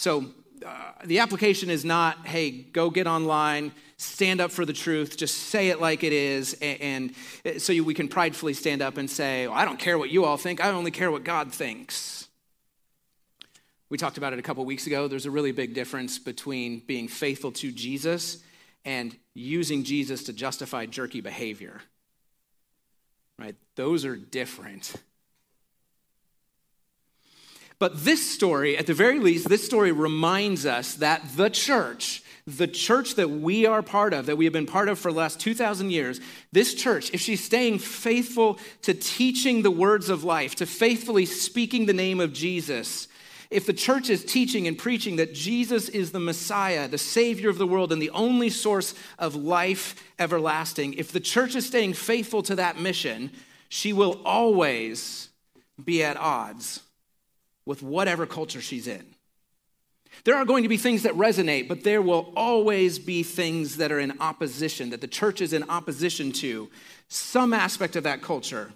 So 0.00 0.24
uh, 0.66 0.92
the 1.04 1.18
application 1.18 1.68
is 1.68 1.84
not, 1.84 2.26
hey, 2.26 2.50
go 2.50 2.88
get 2.88 3.06
online 3.06 3.72
stand 3.98 4.40
up 4.40 4.50
for 4.50 4.64
the 4.64 4.72
truth, 4.72 5.18
just 5.18 5.36
say 5.36 5.68
it 5.68 5.78
like 5.78 6.02
it 6.02 6.14
is, 6.14 6.54
and, 6.62 7.14
and 7.44 7.60
so 7.60 7.82
we 7.82 7.92
can 7.92 8.08
pridefully 8.08 8.54
stand 8.54 8.80
up 8.80 8.96
and 8.96 9.10
say, 9.10 9.46
well, 9.46 9.54
I 9.54 9.66
don't 9.66 9.78
care 9.78 9.98
what 9.98 10.08
you 10.08 10.24
all 10.24 10.38
think, 10.38 10.64
I 10.64 10.70
only 10.70 10.90
care 10.90 11.10
what 11.10 11.22
God 11.22 11.52
thinks. 11.52 12.28
We 13.90 13.98
talked 13.98 14.16
about 14.16 14.32
it 14.32 14.38
a 14.38 14.42
couple 14.42 14.64
weeks 14.64 14.86
ago. 14.86 15.06
There's 15.06 15.26
a 15.26 15.30
really 15.30 15.52
big 15.52 15.74
difference 15.74 16.18
between 16.18 16.78
being 16.86 17.06
faithful 17.06 17.52
to 17.52 17.70
Jesus 17.70 18.38
and 18.86 19.14
using 19.34 19.84
Jesus 19.84 20.24
to 20.24 20.32
justify 20.32 20.86
jerky 20.86 21.20
behavior. 21.20 21.78
Right? 23.38 23.56
Those 23.74 24.06
are 24.06 24.16
different. 24.16 24.94
But 27.80 28.04
this 28.04 28.30
story, 28.30 28.76
at 28.76 28.86
the 28.86 28.94
very 28.94 29.18
least, 29.18 29.48
this 29.48 29.64
story 29.64 29.90
reminds 29.90 30.66
us 30.66 30.96
that 30.96 31.22
the 31.34 31.48
church, 31.48 32.22
the 32.46 32.68
church 32.68 33.14
that 33.14 33.30
we 33.30 33.64
are 33.64 33.82
part 33.82 34.12
of, 34.12 34.26
that 34.26 34.36
we 34.36 34.44
have 34.44 34.52
been 34.52 34.66
part 34.66 34.90
of 34.90 34.98
for 34.98 35.10
the 35.10 35.18
last 35.18 35.40
2,000 35.40 35.90
years, 35.90 36.20
this 36.52 36.74
church, 36.74 37.10
if 37.14 37.22
she's 37.22 37.42
staying 37.42 37.78
faithful 37.78 38.58
to 38.82 38.92
teaching 38.92 39.62
the 39.62 39.70
words 39.70 40.10
of 40.10 40.24
life, 40.24 40.54
to 40.56 40.66
faithfully 40.66 41.24
speaking 41.24 41.86
the 41.86 41.94
name 41.94 42.20
of 42.20 42.34
Jesus, 42.34 43.08
if 43.50 43.64
the 43.64 43.72
church 43.72 44.10
is 44.10 44.26
teaching 44.26 44.68
and 44.68 44.76
preaching 44.76 45.16
that 45.16 45.32
Jesus 45.32 45.88
is 45.88 46.12
the 46.12 46.20
Messiah, 46.20 46.86
the 46.86 46.98
Savior 46.98 47.48
of 47.48 47.56
the 47.56 47.66
world, 47.66 47.92
and 47.92 48.02
the 48.02 48.10
only 48.10 48.50
source 48.50 48.94
of 49.18 49.34
life 49.34 49.94
everlasting, 50.18 50.92
if 50.94 51.12
the 51.12 51.18
church 51.18 51.54
is 51.54 51.66
staying 51.66 51.94
faithful 51.94 52.42
to 52.42 52.56
that 52.56 52.78
mission, 52.78 53.30
she 53.70 53.94
will 53.94 54.20
always 54.26 55.30
be 55.82 56.04
at 56.04 56.18
odds 56.18 56.82
with 57.70 57.84
whatever 57.84 58.26
culture 58.26 58.60
she's 58.60 58.88
in. 58.88 59.06
There 60.24 60.34
are 60.34 60.44
going 60.44 60.64
to 60.64 60.68
be 60.68 60.76
things 60.76 61.04
that 61.04 61.14
resonate, 61.14 61.68
but 61.68 61.84
there 61.84 62.02
will 62.02 62.32
always 62.34 62.98
be 62.98 63.22
things 63.22 63.76
that 63.76 63.92
are 63.92 64.00
in 64.00 64.20
opposition, 64.20 64.90
that 64.90 65.00
the 65.00 65.06
church 65.06 65.40
is 65.40 65.52
in 65.52 65.62
opposition 65.70 66.32
to 66.32 66.68
some 67.06 67.52
aspect 67.52 67.94
of 67.94 68.02
that 68.02 68.22
culture. 68.22 68.72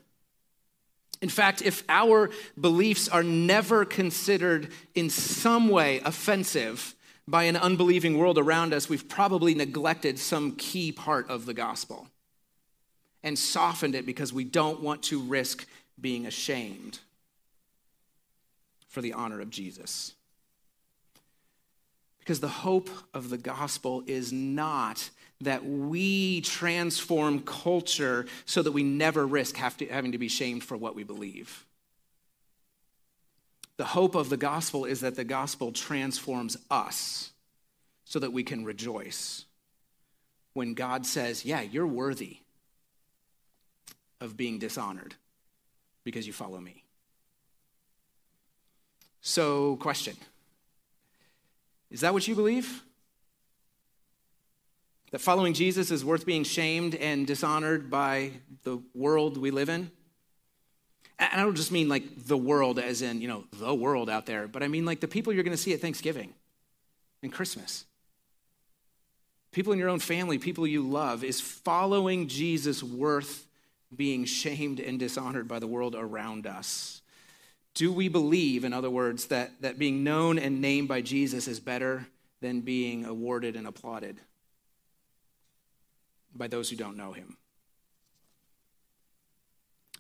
In 1.21 1.29
fact, 1.29 1.61
if 1.61 1.83
our 1.89 2.31
beliefs 2.61 3.09
are 3.09 3.25
never 3.25 3.85
considered 3.85 4.69
in 4.95 5.11
some 5.11 5.69
way 5.69 6.01
offensive 6.05 6.95
by 7.27 7.45
an 7.45 7.57
unbelieving 7.57 8.17
world 8.17 8.39
around 8.39 8.73
us, 8.73 8.89
we've 8.89 9.09
probably 9.09 9.57
neglected 9.57 10.21
some 10.21 10.55
key 10.55 10.93
part 10.93 11.29
of 11.29 11.47
the 11.47 11.55
gospel 11.55 12.07
and 13.25 13.37
softened 13.37 13.97
it 13.97 14.07
because 14.07 14.33
we 14.33 14.45
don't 14.45 14.83
want 14.83 15.03
to 15.05 15.21
risk 15.21 15.67
being 16.01 16.27
ashamed 16.27 17.01
for 18.95 19.03
the 19.03 19.13
honor 19.13 19.41
of 19.41 19.51
Jesus. 19.51 20.15
Because 22.21 22.39
the 22.39 22.49
hope 22.49 22.89
of 23.13 23.29
the 23.29 23.37
gospel 23.37 24.05
is 24.07 24.33
not 24.33 25.11
that 25.41 25.67
we 25.67 26.41
transform 26.43 27.41
culture 27.41 28.25
so 28.47 28.63
that 28.63 28.71
we 28.71 28.85
never 28.85 29.27
risk 29.27 29.57
to, 29.57 29.87
having 29.87 30.13
to 30.13 30.19
be 30.19 30.29
shamed 30.29 30.63
for 30.63 30.77
what 30.77 30.95
we 30.95 31.03
believe. 31.03 31.67
The 33.79 33.85
hope 33.85 34.15
of 34.15 34.31
the 34.31 34.37
gospel 34.37 34.85
is 34.85 35.01
that 35.01 35.17
the 35.17 35.25
gospel 35.25 35.73
transforms 35.73 36.57
us 36.71 37.33
so 38.05 38.21
that 38.21 38.33
we 38.33 38.45
can 38.45 38.65
rejoice 38.65 39.45
when 40.53 40.75
God 40.75 41.05
says, 41.05 41.45
Yeah, 41.45 41.63
you're 41.63 41.85
worthy 41.85 42.39
of 44.21 44.37
being 44.37 44.61
dishonored 44.61 45.17
because 46.05 46.29
you 46.29 46.33
follow 46.33 46.61
me. 46.61 46.84
So, 49.27 49.77
question 49.77 50.17
is 51.91 52.03
that 52.03 52.13
what 52.13 52.29
you 52.29 52.35
believe? 52.35 52.83
That 55.13 55.21
following 55.21 55.55
Jesus 55.55 55.91
is 55.91 56.05
worth 56.05 56.27
being 56.27 56.45
shamed 56.45 56.95
and 56.95 57.27
dishonored 57.27 57.91
by 57.91 58.33
the 58.65 58.83
world 58.95 59.39
we 59.39 59.51
live 59.51 59.71
in? 59.71 59.91
And 61.19 61.41
I 61.41 61.43
don't 61.43 61.55
just 61.55 61.73
mean 61.73 61.89
like 61.89 62.27
the 62.27 62.37
world 62.37 62.79
as 62.79 63.01
in, 63.01 63.23
you 63.23 63.29
know, 63.29 63.45
the 63.53 63.75
world 63.75 64.11
out 64.11 64.27
there, 64.27 64.47
but 64.47 64.63
I 64.63 64.69
mean 64.69 64.85
like 64.85 65.01
the 65.01 65.09
people 65.09 65.33
you're 65.33 65.45
going 65.45 65.57
to 65.57 65.63
see 65.63 65.73
at 65.73 65.81
Thanksgiving 65.81 66.35
and 67.23 67.33
Christmas. 67.33 67.87
People 69.53 69.73
in 69.73 69.79
your 69.79 69.89
own 69.89 70.01
family, 70.01 70.37
people 70.37 70.67
you 70.67 70.83
love. 70.83 71.25
Is 71.25 71.41
following 71.41 72.29
Jesus 72.29 72.83
worth 72.83 73.47
being 73.95 74.27
shamed 74.27 74.81
and 74.81 74.99
dishonored 74.99 75.49
by 75.49 75.61
the 75.61 75.67
world 75.67 75.95
around 75.95 76.47
us? 76.47 77.01
Do 77.75 77.93
we 77.93 78.09
believe, 78.09 78.65
in 78.65 78.73
other 78.73 78.91
words, 78.91 79.27
that, 79.27 79.61
that 79.61 79.79
being 79.79 80.05
known 80.05 80.39
and 80.39 80.61
named 80.61 80.89
by 80.89 81.01
Jesus 81.01 81.49
is 81.49 81.59
better 81.59 82.07
than 82.41 82.61
being 82.61 83.05
awarded 83.05 83.57
and 83.57 83.67
applauded 83.67 84.21
by 86.35 86.47
those 86.47 86.71
who 86.71 86.77
don't 86.77 86.97
know 86.97 87.13
him? 87.13 87.37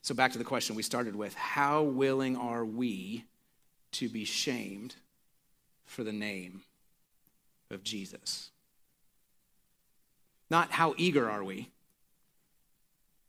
So, 0.03 0.15
back 0.15 0.33
to 0.33 0.39
the 0.39 0.45
question 0.45 0.77
we 0.77 0.83
started 0.83 1.17
with 1.17 1.35
how 1.35 1.83
willing 1.83 2.37
are 2.37 2.65
we 2.65 3.25
to 3.93 4.09
be 4.09 4.25
shamed 4.25 4.95
for 5.87 6.05
the 6.05 6.13
name 6.13 6.63
of 7.71 7.83
Jesus? 7.83 8.51
Not 10.51 10.71
how 10.71 10.95
eager 10.97 11.29
are 11.29 11.43
we, 11.43 11.71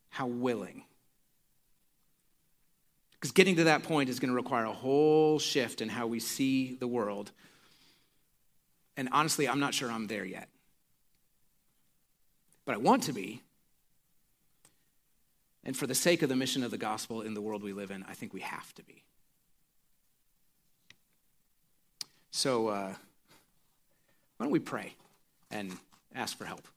how 0.09 0.27
willing. 0.27 0.83
Because 3.25 3.33
getting 3.33 3.55
to 3.55 3.63
that 3.63 3.81
point 3.81 4.07
is 4.07 4.19
going 4.19 4.29
to 4.29 4.35
require 4.35 4.65
a 4.65 4.71
whole 4.71 5.39
shift 5.39 5.81
in 5.81 5.89
how 5.89 6.05
we 6.05 6.19
see 6.19 6.75
the 6.75 6.85
world. 6.85 7.31
And 8.97 9.09
honestly, 9.11 9.49
I'm 9.49 9.59
not 9.59 9.73
sure 9.73 9.91
I'm 9.91 10.05
there 10.05 10.25
yet. 10.25 10.47
But 12.65 12.75
I 12.75 12.77
want 12.77 13.01
to 13.01 13.13
be. 13.13 13.41
And 15.63 15.75
for 15.75 15.87
the 15.87 15.95
sake 15.95 16.21
of 16.21 16.29
the 16.29 16.35
mission 16.35 16.63
of 16.63 16.69
the 16.69 16.77
gospel 16.77 17.23
in 17.23 17.33
the 17.33 17.41
world 17.41 17.63
we 17.63 17.73
live 17.73 17.89
in, 17.89 18.05
I 18.07 18.13
think 18.13 18.31
we 18.31 18.41
have 18.41 18.75
to 18.75 18.83
be. 18.83 19.01
So, 22.29 22.67
uh, 22.67 22.93
why 24.37 24.45
don't 24.45 24.51
we 24.51 24.59
pray 24.59 24.93
and 25.49 25.75
ask 26.13 26.37
for 26.37 26.45
help? 26.45 26.67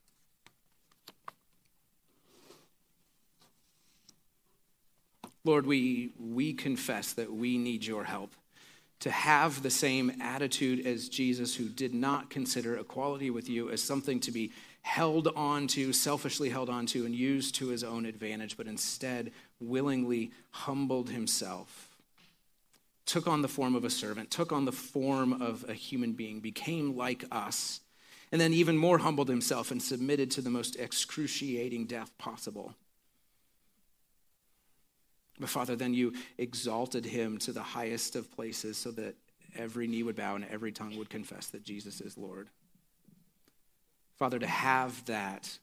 Lord, 5.49 5.65
we, 5.65 6.11
we 6.19 6.53
confess 6.53 7.13
that 7.13 7.33
we 7.33 7.57
need 7.57 7.83
your 7.83 8.03
help 8.03 8.35
to 8.99 9.09
have 9.09 9.63
the 9.63 9.71
same 9.71 10.11
attitude 10.21 10.85
as 10.85 11.09
Jesus, 11.09 11.55
who 11.55 11.69
did 11.69 11.91
not 11.91 12.29
consider 12.29 12.77
equality 12.77 13.31
with 13.31 13.49
you 13.49 13.71
as 13.71 13.81
something 13.81 14.19
to 14.19 14.31
be 14.31 14.51
held 14.83 15.27
on 15.29 15.65
to, 15.69 15.91
selfishly 15.91 16.49
held 16.49 16.69
on 16.69 16.85
to, 16.85 17.03
and 17.03 17.15
used 17.15 17.55
to 17.55 17.69
his 17.69 17.83
own 17.83 18.05
advantage, 18.05 18.57
but 18.57 18.67
instead 18.67 19.31
willingly 19.59 20.29
humbled 20.51 21.09
himself, 21.09 21.97
took 23.07 23.25
on 23.25 23.41
the 23.41 23.47
form 23.47 23.73
of 23.73 23.83
a 23.83 23.89
servant, 23.89 24.29
took 24.29 24.51
on 24.51 24.65
the 24.65 24.71
form 24.71 25.41
of 25.41 25.65
a 25.67 25.73
human 25.73 26.11
being, 26.11 26.41
became 26.41 26.95
like 26.95 27.25
us, 27.31 27.79
and 28.31 28.39
then 28.39 28.53
even 28.53 28.77
more 28.77 28.99
humbled 28.99 29.29
himself 29.29 29.71
and 29.71 29.81
submitted 29.81 30.29
to 30.29 30.41
the 30.41 30.51
most 30.51 30.75
excruciating 30.75 31.87
death 31.87 32.15
possible 32.19 32.75
but 35.39 35.49
Father, 35.49 35.75
then 35.75 35.93
you 35.93 36.13
exalted 36.37 37.05
him 37.05 37.37
to 37.39 37.53
the 37.53 37.63
highest 37.63 38.15
of 38.15 38.31
places 38.31 38.77
so 38.77 38.91
that 38.91 39.15
every 39.55 39.87
knee 39.87 40.03
would 40.03 40.15
bow 40.15 40.35
and 40.35 40.45
every 40.45 40.71
tongue 40.71 40.97
would 40.97 41.09
confess 41.09 41.47
that 41.47 41.63
Jesus 41.63 42.01
is 42.01 42.17
Lord. 42.17 42.49
Father, 44.17 44.37
to 44.37 44.47
have 44.47 45.05
that 45.05 45.57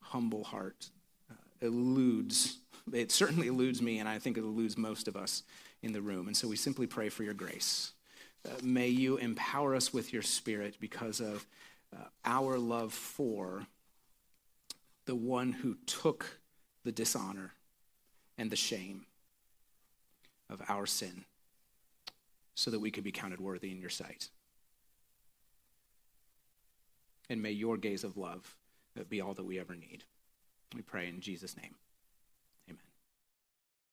humble 0.00 0.44
heart 0.44 0.90
uh, 1.30 1.34
eludes, 1.66 2.58
it 2.92 3.10
certainly 3.10 3.48
eludes 3.48 3.82
me, 3.82 3.98
and 3.98 4.08
I 4.08 4.20
think 4.20 4.38
it 4.38 4.44
eludes 4.44 4.78
most 4.78 5.08
of 5.08 5.16
us 5.16 5.42
in 5.82 5.92
the 5.92 6.00
room. 6.00 6.28
And 6.28 6.36
so 6.36 6.46
we 6.46 6.56
simply 6.56 6.86
pray 6.86 7.08
for 7.08 7.24
your 7.24 7.34
grace. 7.34 7.92
Uh, 8.46 8.52
may 8.62 8.88
you 8.88 9.16
empower 9.16 9.74
us 9.74 9.92
with 9.92 10.12
your 10.12 10.22
spirit 10.22 10.76
because 10.78 11.20
of 11.20 11.44
uh, 11.92 12.04
our 12.24 12.56
love 12.56 12.92
for 12.92 13.66
the 15.06 15.16
one 15.16 15.52
who 15.52 15.76
took 15.86 16.38
the 16.84 16.92
dishonor 16.92 17.52
and 18.36 18.50
the 18.50 18.56
shame 18.56 19.06
of 20.50 20.62
our 20.68 20.86
sin 20.86 21.24
so 22.54 22.70
that 22.70 22.80
we 22.80 22.90
could 22.90 23.04
be 23.04 23.12
counted 23.12 23.40
worthy 23.40 23.70
in 23.70 23.80
your 23.80 23.90
sight. 23.90 24.28
And 27.30 27.42
may 27.42 27.52
your 27.52 27.76
gaze 27.76 28.04
of 28.04 28.16
love 28.16 28.56
be 29.08 29.20
all 29.20 29.34
that 29.34 29.44
we 29.44 29.60
ever 29.60 29.76
need. 29.76 30.04
We 30.74 30.82
pray 30.82 31.08
in 31.08 31.20
Jesus' 31.20 31.56
name. 31.56 31.74